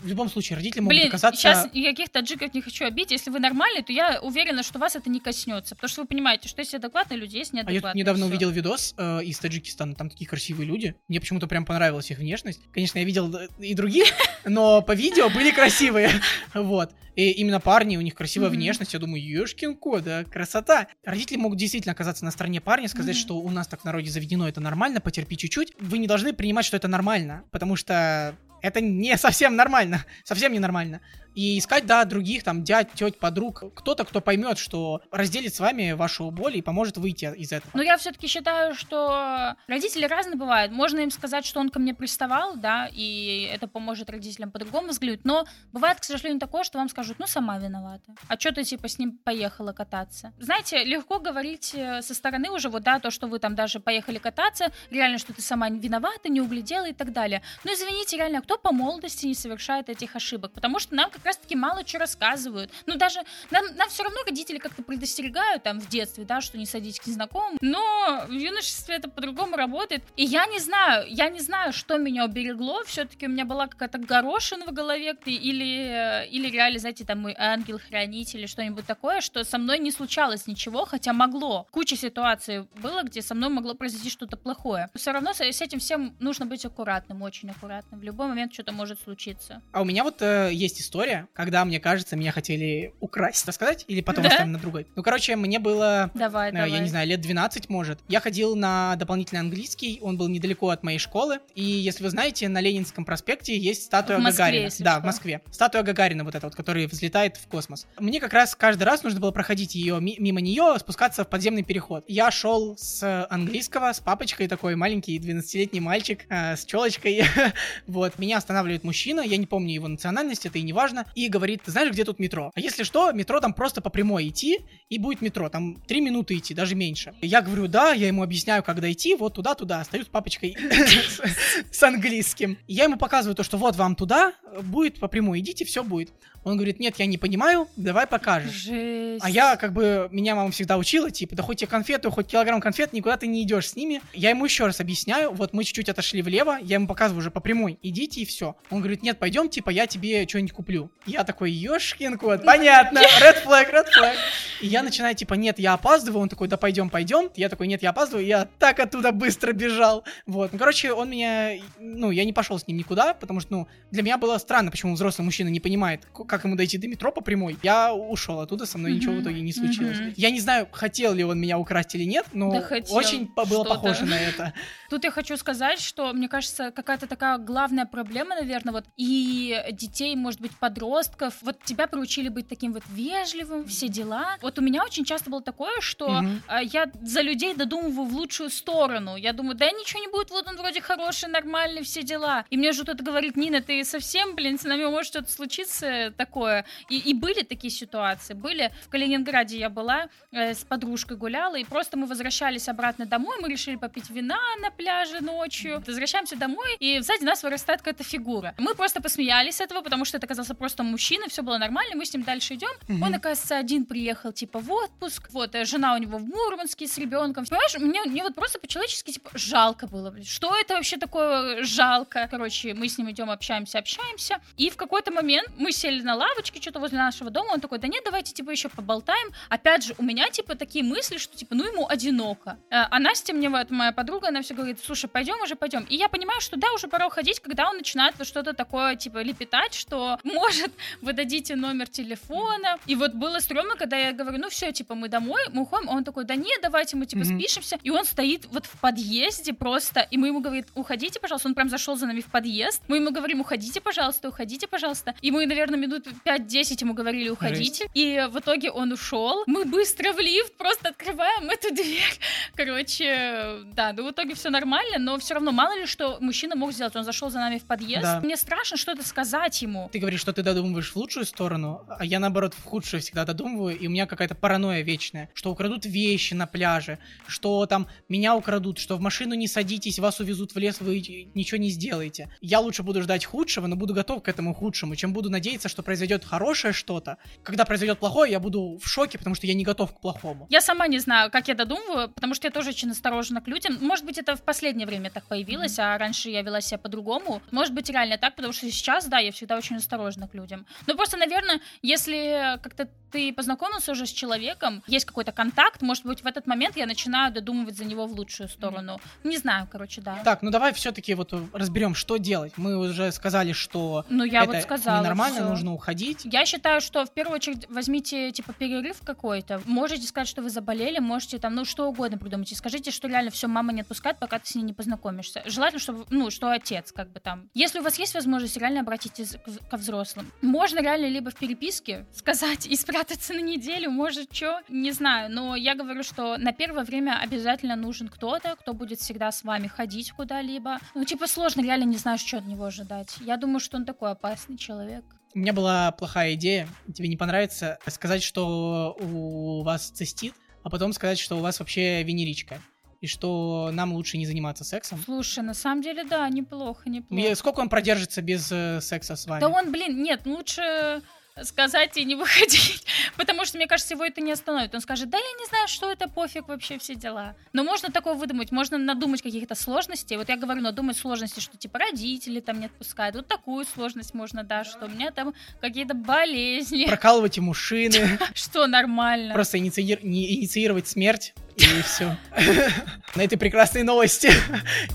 в 0.02 0.08
любом 0.08 0.30
случае, 0.30 0.58
родители 0.58 0.82
могут 0.82 0.96
Блин, 0.96 1.08
оказаться... 1.08 1.40
сейчас 1.40 1.74
никаких 1.74 2.10
таджиков 2.10 2.54
не 2.54 2.62
хочу 2.62 2.86
обидеть. 2.86 3.12
Если 3.12 3.30
вы 3.30 3.40
нормальный, 3.40 3.84
то 3.84 3.92
я 3.92 4.20
уверена, 4.22 4.64
что 4.64 4.80
вас 4.80 4.96
это 4.96 5.10
не 5.10 5.20
коснется. 5.20 5.76
Потому 5.76 5.90
что 5.90 6.02
вы 6.02 6.08
понимаете, 6.08 6.48
что 6.48 6.62
есть 6.62 6.74
адекватные 6.74 7.20
люди, 7.20 7.38
есть 7.38 7.54
неадекватные. 7.54 7.92
А 7.92 7.96
я 7.96 8.00
недавно 8.00 8.26
все. 8.26 8.30
увидел 8.30 8.50
видос 8.50 8.94
э, 8.98 9.24
из 9.24 9.38
Таджикистана, 9.40 9.96
там 9.96 10.10
такие 10.10 10.28
красивые 10.28 10.68
люди. 10.68 10.96
Мне 11.08 11.20
почему-то 11.20 11.48
прям 11.48 11.66
понравилась 11.66 12.10
их 12.12 12.20
внешность. 12.20 12.62
Конечно, 12.72 13.00
я 13.00 13.06
видел 13.06 13.34
э, 13.36 13.48
и 13.60 13.74
других, 13.74 14.08
но 14.46 14.82
по 14.82 14.94
видео 14.94 15.30
были 15.30 15.52
красивые. 15.52 16.12
Вот. 16.54 16.92
И 17.16 17.32
именно 17.32 17.60
парни, 17.60 17.98
у 17.98 18.02
них 18.02 18.16
красивая 18.16 18.50
внешность. 18.50 18.94
Я 18.94 19.00
думаю, 19.00 19.22
ешкин 19.22 19.76
кода, 19.76 20.26
красота. 20.32 20.88
Родители 21.04 21.38
могут 21.38 21.58
действительно 21.58 21.92
оказаться 21.92 22.24
на 22.24 22.32
стороне 22.32 22.62
парня, 22.62 22.88
сказать, 22.88 23.18
что 23.18 23.38
у 23.38 23.50
нас 23.50 23.68
так 23.68 23.82
в 23.82 23.84
народе 23.84 24.10
заведено, 24.10 24.48
это 24.48 24.62
нормально, 24.62 25.02
потерпи 25.02 25.36
чуть-чуть. 25.36 25.74
Вы 25.80 25.98
не 25.98 26.08
должны 26.08 26.34
принимать, 26.34 26.66
что 26.66 26.78
это 26.78 26.88
нормально, 26.88 27.44
потому 27.52 27.76
что 27.76 28.38
это 28.62 28.82
не 28.82 29.18
совсем 29.18 29.56
нормально, 29.56 30.06
совсем 30.24 30.52
не 30.52 30.60
нормально. 30.60 31.02
И 31.36 31.60
искать, 31.60 31.86
да, 31.86 32.04
других, 32.06 32.44
там, 32.44 32.64
дядь, 32.64 32.92
теть, 32.94 33.18
подруг, 33.20 33.64
кто-то, 33.76 34.04
кто 34.04 34.22
поймет, 34.22 34.58
что 34.58 35.02
разделит 35.12 35.56
с 35.56 35.60
вами 35.60 35.92
вашу 35.92 36.32
боль 36.32 36.58
и 36.58 36.62
поможет 36.62 36.98
выйти 36.98 37.32
из 37.36 37.52
этого. 37.52 37.72
Но 37.74 37.82
я 37.82 37.98
все-таки 37.98 38.28
считаю, 38.28 38.76
что 38.76 39.56
родители 39.68 40.06
разные 40.06 40.36
бывают. 40.36 40.72
Можно 40.72 41.00
им 41.00 41.12
сказать, 41.12 41.46
что 41.46 41.60
он 41.60 41.70
ко 41.70 41.80
мне 41.80 41.94
приставал, 41.94 42.56
да, 42.56 42.90
и 42.92 43.50
это 43.52 43.68
поможет 43.68 44.10
родителям 44.10 44.52
по-другому 44.52 44.90
взглянуть. 44.90 45.24
Но 45.24 45.46
бывает, 45.72 46.00
к 46.00 46.04
сожалению, 46.04 46.40
такое, 46.40 46.64
что 46.64 46.78
вам 46.78 46.90
скажут, 46.90 47.20
ну, 47.20 47.28
сама 47.28 47.58
виновата. 47.60 48.14
А 48.28 48.40
что 48.40 48.52
ты, 48.52 48.64
типа, 48.64 48.88
с 48.88 49.00
ним 49.00 49.18
поехала 49.18 49.72
кататься? 49.72 50.34
Знаете, 50.40 50.84
легко 50.84 51.20
говорить 51.20 51.74
э, 51.76 52.02
со 52.02 52.14
стороны 52.14 52.50
уже, 52.50 52.70
вот, 52.70 52.84
да, 52.84 53.00
то, 53.00 53.12
что 53.12 53.28
вы 53.28 53.40
там 53.40 53.56
даже 53.56 53.80
поехали 53.80 54.18
кататься, 54.18 54.72
реально, 54.90 55.18
что 55.18 55.34
ты 55.34 55.42
сама 55.42 55.70
виновата, 55.70 56.30
не 56.30 56.42
углядела 56.42 56.90
и 56.90 56.94
так 56.94 57.14
далее. 57.14 57.42
Но 57.64 57.74
извините, 57.74 58.18
реально, 58.18 58.42
кто 58.42 58.58
по 58.58 58.72
молодости 58.72 59.26
не 59.26 59.36
совершает 59.36 59.90
этих 59.90 60.16
ошибок? 60.16 60.54
Потому 60.54 60.80
что 60.80 60.96
нам 60.96 61.10
как 61.10 61.19
раз-таки 61.24 61.56
мало 61.56 61.86
что 61.86 62.00
рассказывают. 62.00 62.72
Ну, 62.86 62.96
даже 62.96 63.20
нам, 63.52 63.66
нам 63.76 63.90
все 63.90 64.04
равно 64.04 64.20
родители 64.26 64.58
как-то 64.58 64.84
предостерегают 64.84 65.64
там 65.64 65.80
в 65.80 65.88
детстве, 65.90 66.26
да, 66.26 66.42
что 66.42 66.58
не 66.58 66.66
садитесь 66.66 67.00
к 67.00 67.08
незнакомым. 67.08 67.58
Но 67.62 68.26
в 68.28 68.32
юношестве 68.32 68.96
это 68.96 69.10
по-другому 69.10 69.56
работает. 69.56 70.04
И 70.16 70.24
я 70.24 70.46
не 70.46 70.60
знаю, 70.60 71.06
я 71.08 71.30
не 71.30 71.40
знаю, 71.40 71.74
что 71.74 71.98
меня 71.98 72.26
уберегло. 72.26 72.84
Все-таки 72.86 73.26
у 73.26 73.30
меня 73.30 73.46
была 73.46 73.68
какая-то 73.68 73.98
горошина 73.98 74.66
в 74.66 74.72
голове 74.72 75.16
или, 75.26 76.28
или 76.30 76.50
реально, 76.50 76.80
знаете, 76.80 77.06
там 77.06 77.20
мой 77.20 77.36
ангел-хранитель 77.38 78.40
или 78.40 78.46
что-нибудь 78.48 78.86
такое, 78.86 79.22
что 79.22 79.44
со 79.44 79.58
мной 79.58 79.80
не 79.80 79.92
случалось 79.92 80.48
ничего, 80.48 80.86
хотя 80.86 81.14
могло. 81.14 81.68
Куча 81.72 81.96
ситуаций 81.96 82.68
было, 82.76 83.04
где 83.04 83.22
со 83.22 83.36
мной 83.36 83.50
могло 83.50 83.74
произойти 83.74 84.10
что-то 84.10 84.38
плохое. 84.38 84.90
Все 84.96 85.12
равно 85.12 85.34
с 85.34 85.42
этим 85.42 85.80
всем 85.80 86.16
нужно 86.20 86.46
быть 86.46 86.66
аккуратным, 86.66 87.22
очень 87.22 87.50
аккуратным. 87.50 88.00
В 88.00 88.04
любой 88.04 88.28
момент 88.28 88.54
что-то 88.54 88.72
может 88.72 89.00
случиться. 89.02 89.62
А 89.72 89.82
у 89.82 89.86
меня 89.86 90.04
вот 90.04 90.22
э, 90.22 90.50
есть 90.54 90.80
история, 90.82 91.09
история, 91.10 91.28
когда, 91.34 91.66
мне 91.66 91.80
кажется, 91.80 92.16
меня 92.16 92.32
хотели 92.32 92.94
украсть, 93.00 93.46
так 93.46 93.56
сказать, 93.56 93.86
или 93.88 94.02
потом 94.02 94.24
Да? 94.24 94.30
оставим 94.30 94.52
на 94.52 94.60
другой. 94.60 94.88
Ну, 94.96 95.04
короче, 95.04 95.36
мне 95.36 95.60
было 95.60 96.12
Давай, 96.14 96.50
э, 96.50 96.54
давай. 96.54 96.72
я 96.72 96.80
не 96.80 96.90
знаю, 96.90 97.08
лет 97.08 97.22
12, 97.22 97.70
может. 97.70 98.00
Я 98.08 98.20
ходил 98.20 98.56
на 98.56 98.96
дополнительный 98.96 99.42
английский, 99.42 100.00
он 100.02 100.18
был 100.18 100.28
недалеко 100.28 100.70
от 100.70 100.84
моей 100.84 101.00
школы. 101.00 101.40
И 101.56 101.64
если 101.64 102.04
вы 102.04 102.10
знаете, 102.10 102.48
на 102.50 102.62
Ленинском 102.62 103.06
проспекте 103.06 103.58
есть 103.58 103.84
статуя 103.84 104.18
В 104.18 104.22
Москве, 104.22 104.46
Гагарина. 104.46 104.70
Да, 104.80 104.92
что. 104.94 105.02
в 105.02 105.06
Москве. 105.06 105.42
Статуя 105.52 105.84
Гагарина 105.84 106.24
вот 106.24 106.36
эта 106.36 106.48
вот, 106.48 106.56
которая 106.56 106.88
взлетает 106.88 107.38
в 107.38 107.48
космос. 107.48 107.88
Мне 108.00 108.20
как 108.20 108.34
раз 108.34 108.56
каждый 108.56 108.84
раз 108.84 109.04
нужно 109.04 109.20
было 109.20 109.32
проходить 109.32 109.76
ее 109.76 110.00
мимо 110.00 110.42
нее, 110.42 110.76
спускаться 110.80 111.24
в 111.24 111.28
подземный 111.28 111.64
переход. 111.64 112.04
Я 112.08 112.32
шел 112.32 112.78
с 112.78 113.28
английского, 113.30 113.94
с 113.94 114.00
папочкой 114.00 114.48
такой 114.48 114.76
маленький 114.76 115.18
12-летний 115.20 115.80
мальчик 115.80 116.26
э, 116.30 116.56
с 116.56 116.66
челочкой. 116.66 117.24
вот, 117.88 118.18
меня 118.20 118.38
останавливает 118.38 118.84
мужчина, 118.84 119.22
я 119.22 119.38
не 119.38 119.46
помню 119.46 119.74
его 119.74 119.88
национальность, 119.88 120.46
это 120.46 120.58
и 120.60 120.62
не 120.62 120.74
важно, 120.74 120.99
и 121.16 121.28
говорит, 121.28 121.64
ты 121.64 121.72
знаешь, 121.72 121.92
где 121.92 122.04
тут 122.06 122.20
метро? 122.20 122.52
А 122.56 122.60
если 122.60 122.84
что, 122.84 123.12
метро 123.12 123.40
там 123.40 123.54
просто 123.54 123.82
по 123.82 123.90
прямой 123.90 124.28
идти, 124.30 124.60
и 124.90 124.98
будет 125.00 125.22
метро, 125.22 125.50
там 125.50 125.76
3 125.88 126.02
минуты 126.02 126.38
идти, 126.38 126.54
даже 126.54 126.76
меньше. 126.76 127.14
Я 127.22 127.42
говорю, 127.42 127.68
да, 127.68 127.94
я 127.94 128.08
ему 128.08 128.24
объясняю, 128.24 128.64
как 128.64 128.80
дойти, 128.82 129.16
вот 129.16 129.34
туда-туда, 129.36 129.82
остаюсь 129.82 130.06
с 130.06 130.10
папочкой 130.10 130.56
с- 131.72 131.84
английским. 131.84 132.58
Я 132.68 132.84
ему 132.86 132.98
показываю 132.98 133.36
то, 133.36 133.44
что 133.44 133.58
вот 133.58 133.76
вам 133.76 133.96
туда, 133.96 134.34
будет 134.64 135.00
по 135.00 135.08
прямой, 135.08 135.40
идите, 135.40 135.66
все 135.66 135.84
будет. 135.84 136.12
Он 136.44 136.56
говорит, 136.56 136.80
нет, 136.80 136.98
я 136.98 137.06
не 137.06 137.18
понимаю, 137.18 137.68
давай 137.76 138.08
покажешь. 138.08 138.54
Жесть. 138.54 139.24
А 139.24 139.30
я, 139.30 139.58
как 139.58 139.74
бы, 139.74 140.08
меня 140.12 140.36
мама 140.36 140.52
всегда 140.52 140.78
учила, 140.78 141.12
типа, 141.12 141.36
да 141.36 141.44
хоть 141.44 141.60
тебе 141.60 141.68
конфеты, 141.68 142.10
хоть 142.10 142.28
килограмм 142.28 142.62
конфет, 142.62 142.94
никуда 142.94 143.18
ты 143.18 143.28
не 143.28 143.44
идешь 143.44 143.70
с 143.70 143.76
ними. 143.76 144.02
Я 144.14 144.30
ему 144.30 144.46
еще 144.46 144.66
раз 144.66 144.80
объясняю, 144.80 145.32
вот 145.34 145.54
мы 145.54 145.64
чуть-чуть 145.66 145.90
отошли 145.90 146.22
влево, 146.22 146.58
я 146.62 146.76
ему 146.76 146.88
показываю 146.88 147.20
уже 147.20 147.30
по 147.30 147.42
прямой, 147.42 147.78
идите 147.82 148.22
и 148.22 148.26
все. 148.26 148.56
Он 148.70 148.80
говорит, 148.80 149.04
нет, 149.04 149.20
пойдем, 149.20 149.50
типа, 149.50 149.70
я 149.70 149.86
тебе 149.86 150.26
что-нибудь 150.28 150.54
куплю. 150.54 150.89
Я 151.06 151.24
такой, 151.24 151.52
ёшкин 151.52 152.18
кот, 152.18 152.44
понятно, 152.46 153.00
red 153.22 153.44
flag, 153.46 153.72
red 153.74 153.88
flag. 153.88 154.16
И 154.62 154.68
я 154.68 154.84
начинаю, 154.84 155.16
типа, 155.16 155.36
нет, 155.36 155.58
я 155.58 155.74
опаздываю, 155.74 156.22
он 156.24 156.30
такой, 156.30 156.48
да 156.50 156.58
пойдем, 156.58 156.90
пойдем. 156.90 157.30
Я 157.36 157.48
такой, 157.48 157.68
нет, 157.68 157.82
я 157.82 157.92
опаздываю, 157.92 158.26
я 158.26 158.48
так 158.60 158.80
оттуда 158.80 159.12
быстро 159.14 159.54
бежал. 159.54 160.04
Вот, 160.26 160.52
ну, 160.52 160.60
короче, 160.60 160.92
он 160.92 161.10
меня, 161.10 161.54
ну, 161.80 162.12
я 162.12 162.26
не 162.26 162.34
пошел 162.34 162.60
с 162.60 162.68
ним 162.68 162.78
никуда, 162.78 163.14
потому 163.14 163.40
что, 163.40 163.52
ну, 163.54 163.68
для 163.92 164.04
меня 164.04 164.18
было 164.18 164.38
странно, 164.38 164.70
почему 164.72 164.94
взрослый 164.96 165.24
мужчина 165.24 165.48
не 165.48 165.62
понимает, 165.62 166.06
как 166.28 166.44
ему 166.44 166.56
дойти 166.58 166.78
до 166.78 166.88
метро 166.88 167.12
по 167.12 167.22
прямой. 167.22 167.58
Я 167.64 167.94
ушел 167.94 168.42
оттуда, 168.42 168.66
со 168.66 168.78
мной 168.78 168.92
ничего 168.92 169.14
в 169.14 169.22
итоге 169.22 169.40
не 169.42 169.54
случилось. 169.54 169.98
Я 170.18 170.30
не 170.30 170.42
знаю, 170.42 170.68
хотел 170.72 171.14
ли 171.14 171.24
он 171.24 171.40
меня 171.40 171.58
украсть 171.58 171.96
или 171.96 172.04
нет, 172.04 172.26
но 172.34 172.52
Да 172.52 172.62
хотел 172.62 172.96
очень 172.98 173.28
по- 173.28 173.46
было 173.46 173.64
похоже 173.64 174.06
на 174.06 174.20
это. 174.20 174.54
Тут 174.90 175.06
я 175.06 175.12
хочу 175.12 175.38
сказать, 175.38 175.80
что, 175.80 176.12
мне 176.14 176.28
кажется, 176.28 176.72
какая-то 176.72 177.08
такая 177.08 177.38
главная 177.38 177.86
проблема, 177.86 178.36
наверное, 178.36 178.74
вот 178.74 178.86
и 178.98 179.64
детей, 179.72 180.16
может 180.16 180.42
быть, 180.42 180.52
подростков. 180.80 181.34
Вот 181.42 181.62
тебя 181.64 181.88
приучили 181.88 182.30
быть 182.30 182.48
таким 182.48 182.74
вот 182.74 182.84
вежливым, 182.90 183.66
все 183.66 183.88
дела. 183.88 184.38
Вот 184.42 184.58
у 184.60 184.62
меня 184.62 184.84
очень 184.84 185.04
часто 185.04 185.30
было 185.30 185.42
такое, 185.42 185.82
что 185.82 186.24
а, 186.48 186.62
я 186.62 186.90
за 187.02 187.22
людей 187.22 187.54
додумываю 187.54 188.08
в 188.08 188.14
лучшую 188.14 188.50
сторону. 188.50 189.16
Я 189.18 189.34
думаю, 189.34 189.56
да 189.56 189.66
ничего 189.72 190.00
не 190.00 190.08
будет, 190.08 190.32
вот 190.32 190.48
он 190.48 190.56
вроде 190.56 190.82
хороший, 190.82 191.30
нормальный, 191.30 191.84
все 191.84 192.04
дела. 192.04 192.46
И 192.50 192.58
мне 192.58 192.72
же 192.72 192.84
кто-то 192.84 193.04
говорит, 193.04 193.36
Нина, 193.36 193.62
ты 193.62 193.84
совсем, 193.84 194.36
блин, 194.36 194.58
с 194.58 194.64
нами 194.64 194.86
может 194.86 195.08
что-то 195.08 195.32
случиться 195.32 196.14
такое. 196.18 196.66
И, 196.90 196.98
и 196.98 197.14
были 197.14 197.44
такие 197.44 197.72
ситуации. 197.72 198.34
Были 198.34 198.72
в 198.86 198.90
Калининграде 198.90 199.58
я 199.58 199.70
была, 199.70 200.08
э, 200.32 200.54
с 200.54 200.64
подружкой 200.64 201.18
гуляла, 201.18 201.56
и 201.58 201.64
просто 201.66 201.98
мы 201.98 202.06
возвращались 202.08 202.70
обратно 202.70 203.06
домой, 203.06 203.38
мы 203.42 203.50
решили 203.50 203.76
попить 203.76 204.10
вина 204.10 204.40
на 204.62 204.72
пляже 204.72 205.22
ночью. 205.22 205.84
Возвращаемся 205.86 206.38
домой, 206.38 206.78
и 206.80 207.00
сзади 207.00 207.24
нас 207.24 207.44
вырастает 207.44 207.82
какая-то 207.82 208.04
фигура. 208.04 208.54
Мы 208.58 208.76
просто 208.76 209.02
посмеялись 209.02 209.58
с 209.58 209.62
этого, 209.62 209.82
потому 209.82 210.06
что 210.06 210.18
это 210.18 210.26
оказался 210.26 210.56
просто 210.56 210.69
мужчина, 210.78 211.28
все 211.30 211.42
было 211.42 211.58
нормально, 211.58 211.96
мы 211.96 212.06
с 212.06 212.14
ним 212.14 212.24
дальше 212.24 212.54
идем. 212.56 212.70
Мгм. 212.88 213.04
Он, 213.04 213.14
оказывается, 213.16 213.58
один 213.58 213.86
приехал, 213.86 214.32
типа, 214.32 214.60
в 214.60 214.72
отпуск. 214.72 215.30
Вот, 215.32 215.56
э, 215.56 215.66
жена 215.66 215.94
у 215.96 215.98
него 215.98 216.18
в 216.18 216.26
Мурманске 216.26 216.88
с 216.88 216.98
ребенком. 216.98 217.46
Понимаешь, 217.46 217.76
мне, 217.78 218.02
мне 218.04 218.24
вот 218.24 218.36
просто 218.36 218.60
по-человечески, 218.60 219.12
типа, 219.12 219.30
жалко 219.34 219.88
было. 219.88 220.12
блин. 220.12 220.26
Что 220.26 220.56
это 220.56 220.76
вообще 220.76 220.98
такое 220.98 221.64
жалко? 221.64 222.28
Короче, 222.30 222.74
мы 222.74 222.88
с 222.88 222.98
ним 222.98 223.10
идем, 223.12 223.30
общаемся, 223.30 223.80
общаемся. 223.80 224.40
И 224.58 224.70
в 224.70 224.76
какой-то 224.78 225.12
момент 225.12 225.50
мы 225.58 225.72
сели 225.72 226.02
на 226.02 226.16
лавочке 226.16 226.62
что-то 226.62 226.80
возле 226.80 226.98
нашего 226.98 227.30
дома. 227.30 227.54
Он 227.54 227.62
такой, 227.62 227.80
да 227.80 227.88
нет, 227.88 228.04
давайте, 228.06 228.34
типа, 228.34 228.52
еще 228.52 228.70
поболтаем. 228.70 229.32
Опять 229.50 229.84
же, 229.86 229.96
у 229.98 230.04
меня, 230.04 230.30
типа, 230.30 230.56
такие 230.56 230.84
мысли, 230.84 231.18
что, 231.18 231.36
типа, 231.36 231.56
ну, 231.56 231.66
ему 231.66 231.88
одиноко. 231.88 232.58
Э, 232.70 232.84
А 232.90 233.00
Настя 233.00 233.34
мне, 233.34 233.50
вот, 233.50 233.70
моя 233.72 233.92
подруга, 233.92 234.28
она 234.30 234.42
все 234.42 234.54
говорит, 234.54 234.80
слушай, 234.84 235.08
пойдем 235.08 235.40
уже, 235.42 235.56
пойдем. 235.56 235.84
И 235.90 235.96
я 235.96 236.10
понимаю, 236.10 236.42
что 236.42 236.58
да, 236.58 236.72
уже 236.74 236.88
пора 236.88 237.08
уходить, 237.08 237.40
когда 237.40 237.70
он 237.70 237.78
начинает 237.78 238.16
вот 238.18 238.28
что-то 238.28 238.54
такое, 238.54 238.96
типа, 238.96 239.20
лепетать, 239.22 239.74
что 239.74 240.20
может 240.24 240.59
вы 241.02 241.14
дадите 241.14 241.56
номер 241.56 241.88
телефона. 241.88 242.78
И 242.86 242.96
вот 242.96 243.14
было 243.14 243.40
стрёмно, 243.40 243.76
когда 243.76 243.98
я 243.98 244.14
говорю, 244.14 244.38
ну 244.38 244.50
все, 244.50 244.72
типа, 244.72 244.96
мы 244.96 245.10
домой, 245.10 245.42
мы 245.52 245.62
уходим, 245.62 245.90
а 245.90 245.94
он 245.94 246.04
такой, 246.04 246.26
да 246.26 246.36
нет, 246.36 246.60
давайте 246.62 246.98
мы, 246.98 247.06
типа, 247.06 247.26
спишемся. 247.26 247.78
И 247.84 247.90
он 247.90 248.06
стоит 248.06 248.46
вот 248.52 248.66
в 248.66 248.80
подъезде 248.80 249.54
просто, 249.54 250.02
и 250.02 250.18
мы 250.18 250.28
ему 250.28 250.42
говорим, 250.42 250.66
уходите, 250.76 251.20
пожалуйста. 251.20 251.48
Он 251.48 251.56
прям 251.56 251.70
зашел 251.70 251.96
за 251.96 252.06
нами 252.06 252.22
в 252.22 252.28
подъезд. 252.28 252.82
Мы 252.88 252.98
ему 252.98 253.12
говорим, 253.12 253.42
уходите, 253.42 253.82
пожалуйста, 253.82 254.30
уходите, 254.30 254.68
пожалуйста. 254.68 255.16
И 255.22 255.32
мы, 255.32 255.46
наверное, 255.46 255.80
минут 255.80 256.08
5-10 256.26 256.78
ему 256.82 256.94
говорили, 256.94 257.30
уходите. 257.30 257.90
И 257.94 258.28
в 258.32 258.40
итоге 258.40 258.72
он 258.72 258.92
ушел. 258.92 259.44
Мы 259.48 259.66
быстро 259.66 260.14
в 260.14 260.20
лифт, 260.20 260.54
просто 260.58 260.90
открываем 260.90 261.50
эту 261.50 261.74
дверь. 261.74 262.20
Короче, 262.56 263.64
да, 263.74 263.94
ну 263.94 264.08
в 264.08 264.12
итоге 264.12 264.36
все 264.36 264.50
нормально, 264.50 264.98
но 265.00 265.18
все 265.18 265.34
равно 265.36 265.52
мало 265.52 265.78
ли 265.78 265.86
что 265.86 266.18
мужчина 266.22 266.56
мог 266.56 266.72
сделать. 266.72 266.96
Он 266.96 267.04
зашел 267.04 267.30
за 267.30 267.40
нами 267.40 267.58
в 267.58 267.64
подъезд. 267.64 268.04
Да. 268.04 268.20
Мне 268.22 268.38
страшно 268.38 268.78
что-то 268.78 269.08
сказать 269.08 269.62
ему. 269.62 269.90
Ты 269.92 270.00
говоришь, 270.00 270.22
что 270.22 270.34
ты 270.34 270.44
додумываешь 270.54 270.92
в 270.92 270.96
лучшую 270.96 271.26
сторону, 271.26 271.86
а 271.88 272.06
я 272.06 272.20
наоборот 272.20 272.54
в 272.54 272.64
худшую 272.64 273.02
всегда 273.02 273.26
додумываю, 273.26 273.78
и 273.78 273.88
у 273.88 273.90
меня 273.90 274.06
какая-то 274.06 274.36
паранойя 274.36 274.84
вечная, 274.84 275.30
что 275.34 275.52
украдут 275.52 275.86
вещи 275.86 276.34
на 276.34 276.48
пляже, 276.48 277.00
что 277.28 277.66
там 277.66 277.88
меня 278.08 278.36
украдут, 278.36 278.80
что 278.80 278.96
в 278.96 279.02
машину 279.02 279.34
не 279.36 279.48
садитесь, 279.48 280.00
вас 280.00 280.20
увезут 280.20 280.54
в 280.54 280.58
лес, 280.58 280.82
вы 280.82 281.00
ничего 281.34 281.58
не 281.58 281.70
сделаете. 281.70 282.30
Я 282.42 282.60
лучше 282.60 282.84
буду 282.84 283.02
ждать 283.02 283.26
худшего, 283.26 283.68
но 283.68 283.76
буду 283.76 283.94
готов 283.94 284.24
к 284.24 284.28
этому 284.28 284.54
худшему, 284.54 284.96
чем 284.96 285.14
буду 285.14 285.30
надеяться, 285.30 285.70
что 285.70 285.84
произойдет 285.84 286.24
хорошее 286.24 286.74
что-то. 286.74 287.18
Когда 287.44 287.66
произойдет 287.66 288.00
плохое, 288.00 288.32
я 288.32 288.40
буду 288.40 288.80
в 288.82 288.88
шоке, 288.88 289.18
потому 289.18 289.36
что 289.36 289.48
я 289.48 289.54
не 289.54 289.64
готов 289.64 289.94
к 289.94 290.00
плохому. 290.00 290.48
Я 290.50 290.62
сама 290.62 290.88
не 290.88 291.00
знаю, 291.00 291.32
как 291.32 291.48
я 291.48 291.56
додумываю, 291.56 292.10
потому 292.10 292.34
что 292.34 292.48
я 292.48 292.52
тоже 292.52 292.70
очень 292.70 292.92
осторожна 292.92 293.42
к 293.42 293.48
людям. 293.48 293.78
Может 293.82 294.06
быть, 294.06 294.18
это 294.18 294.36
в 294.36 294.44
последнее 294.44 294.88
время 294.88 295.10
так 295.12 295.26
появилось, 295.26 295.80
а 295.80 295.98
раньше 295.98 296.30
я 296.30 296.42
вела 296.42 296.62
себя 296.62 296.78
по-другому. 296.78 297.42
Может 297.52 297.74
быть, 297.74 297.90
реально 297.90 298.18
так, 298.18 298.36
потому 298.36 298.54
что 298.54 298.72
сейчас, 298.72 299.08
да, 299.08 299.20
я 299.20 299.32
всегда 299.32 299.58
очень 299.58 299.76
осторожна 299.76 300.28
к 300.30 300.34
людям. 300.36 300.66
Но 300.88 300.96
просто, 300.96 301.18
наверное, 301.18 301.60
если 301.82 302.58
как-то 302.62 302.88
ты 303.12 303.34
познакомился 303.34 303.92
уже 303.92 304.06
с 304.06 304.12
человеком, 304.12 304.84
есть 304.86 305.06
какой-то 305.06 305.32
контакт, 305.32 305.82
может 305.82 306.06
быть, 306.06 306.22
в 306.22 306.28
этот 306.28 306.46
момент 306.46 306.78
я 306.78 306.86
начинаю 306.86 307.34
додумывать 307.34 307.76
за 307.76 307.84
него 307.84 308.06
в 308.06 308.14
лучшую 308.14 308.48
сторону. 308.50 309.00
Не 309.24 309.38
знаю, 309.38 309.68
короче, 309.72 310.00
да. 310.02 310.20
Так, 310.24 310.44
ну 310.44 310.52
давай 310.52 310.74
все-таки 310.74 311.16
вот 311.16 311.34
разберем, 311.54 311.96
что 311.96 312.18
делать. 312.18 312.54
Мы 312.58 312.78
уже 312.78 313.12
сказали, 313.12 313.52
что 313.54 314.06
Ну, 314.10 314.24
я 314.24 314.44
это 314.44 314.54
вот 314.54 314.62
сказала. 314.62 315.00
ненормально, 315.02 315.40
всё. 315.40 315.50
нужно 315.50 315.74
уходить. 315.74 316.22
Я 316.26 316.46
считаю, 316.46 316.82
что 316.82 317.04
в 317.06 317.12
первую 317.12 317.36
очередь 317.38 317.68
возьмите 317.70 318.32
типа 318.32 318.54
перерыв 318.54 318.98
какой-то. 319.04 319.60
Можете 319.66 320.06
сказать, 320.06 320.28
что 320.28 320.44
вы 320.44 320.52
заболели, 320.52 321.00
можете 321.00 321.40
там, 321.40 321.56
ну, 321.56 321.66
что 321.66 321.88
угодно 321.90 322.20
придумайте. 322.20 322.56
Скажите, 322.56 322.92
что 322.92 323.08
реально 323.08 323.32
все, 323.32 323.48
мама 323.48 323.74
не 323.74 323.82
отпускает, 323.82 324.20
пока 324.20 324.38
ты 324.38 324.48
с 324.48 324.54
ней 324.56 324.62
не 324.62 324.74
познакомишься. 324.74 325.42
Желательно, 325.48 325.80
чтобы, 325.80 326.06
ну, 326.12 326.30
что 326.30 326.52
отец, 326.52 326.92
как 326.92 327.10
бы 327.12 327.20
там. 327.20 327.50
Если 327.56 327.80
у 327.80 327.82
вас 327.84 327.98
есть 327.98 328.14
возможность, 328.14 328.56
реально 328.58 328.82
обратитесь 328.82 329.36
ко 329.72 329.78
взрослым. 329.78 330.19
Можно 330.42 330.82
реально 330.82 331.08
либо 331.08 331.32
в 331.32 331.36
переписке 331.36 332.06
сказать 332.14 332.66
и 332.68 332.76
спрятаться 332.76 333.34
на 333.34 333.42
неделю, 333.42 333.92
может, 333.92 334.34
что, 334.34 334.62
не 334.70 334.92
знаю. 334.92 335.32
Но 335.32 335.56
я 335.56 335.76
говорю, 335.76 336.04
что 336.04 336.38
на 336.38 336.54
первое 336.54 336.84
время 336.84 337.20
обязательно 337.22 337.76
нужен 337.76 338.08
кто-то, 338.08 338.56
кто 338.56 338.74
будет 338.74 339.00
всегда 339.00 339.32
с 339.32 339.44
вами 339.44 339.68
ходить 339.68 340.12
куда-либо. 340.12 340.80
Ну, 340.96 341.06
типа, 341.06 341.28
сложно, 341.28 341.62
реально 341.62 341.86
не 341.86 341.98
знаешь, 341.98 342.22
что 342.22 342.38
от 342.38 342.46
него 342.46 342.66
ожидать. 342.66 343.16
Я 343.22 343.38
думаю, 343.38 343.60
что 343.60 343.78
он 343.78 343.86
такой 343.86 344.12
опасный 344.12 344.58
человек. 344.58 345.04
У 345.36 345.40
меня 345.40 345.54
была 345.54 345.92
плохая 345.92 346.34
идея, 346.34 346.68
тебе 346.94 347.08
не 347.08 347.18
понравится, 347.18 347.78
сказать, 347.88 348.24
что 348.24 348.98
у 349.00 349.62
вас 349.62 349.90
цистит, 349.90 350.34
а 350.64 350.70
потом 350.72 350.92
сказать, 350.92 351.20
что 351.20 351.38
у 351.38 351.42
вас 351.42 351.60
вообще 351.60 352.02
венеричка. 352.02 352.60
И 353.02 353.08
что 353.08 353.70
нам 353.72 353.94
лучше 353.94 354.18
не 354.18 354.26
заниматься 354.26 354.64
сексом. 354.66 355.00
Слушай, 355.04 355.42
на 355.42 355.54
самом 355.54 355.82
деле, 355.82 356.04
да, 356.04 356.28
неплохо, 356.30 356.90
неплохо. 356.90 357.36
Сколько 357.36 357.62
он 357.62 357.70
продержится 357.70 358.22
без 358.22 358.52
э, 358.52 358.82
секса 358.82 359.16
с 359.16 359.26
вами? 359.26 359.40
Да 359.40 359.48
он, 359.48 359.72
блин, 359.72 360.04
нет, 360.04 360.26
лучше 360.26 361.02
сказать 361.44 361.98
и 361.98 362.06
не 362.06 362.16
выходить, 362.20 362.86
потому 363.18 363.46
что, 363.46 363.58
мне 363.58 363.68
кажется, 363.68 363.94
его 363.94 364.06
это 364.06 364.22
не 364.22 364.32
остановит. 364.32 364.74
Он 364.74 364.82
скажет, 364.82 365.10
да 365.10 365.18
я 365.18 365.40
не 365.40 365.46
знаю, 365.48 365.68
что 365.68 365.92
это, 365.92 366.08
пофиг 366.08 366.48
вообще 366.48 366.78
все 366.80 366.96
дела. 366.96 367.36
Но 367.54 367.64
можно 367.64 367.92
такое 367.92 368.14
выдумать, 368.14 368.52
можно 368.52 368.78
надумать 368.78 369.22
каких-то 369.22 369.56
сложностей. 369.56 370.18
Вот 370.18 370.30
я 370.30 370.38
говорю, 370.38 370.62
надумать 370.62 370.98
сложности, 370.98 371.40
что 371.40 371.58
типа 371.58 371.80
родители 371.80 372.40
там 372.40 372.60
не 372.60 372.68
отпускают. 372.68 373.16
Вот 373.16 373.28
такую 373.28 373.66
сложность 373.66 374.14
можно, 374.14 374.44
да, 374.44 374.64
что 374.64 374.86
у 374.86 374.90
меня 374.90 375.12
там 375.12 375.34
какие-то 375.62 375.94
болезни. 375.94 376.86
Прокалывать 376.86 377.38
ему 377.38 377.54
шины, 377.54 378.20
Что 378.34 378.68
нормально. 378.68 379.34
просто 379.34 379.58
инициировать 379.58 380.88
смерть. 380.88 381.34
И 381.58 381.82
все. 381.82 382.16
На 383.16 383.24
этой 383.24 383.38
прекрасной 383.38 383.84
новости 383.84 384.32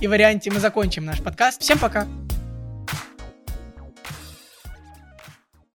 и 0.01 0.07
варианте 0.07 0.51
мы 0.51 0.61
закончим 0.61 1.05
наш 1.05 1.23
подкаст. 1.23 1.61
Всем 1.61 1.79
пока! 1.79 2.07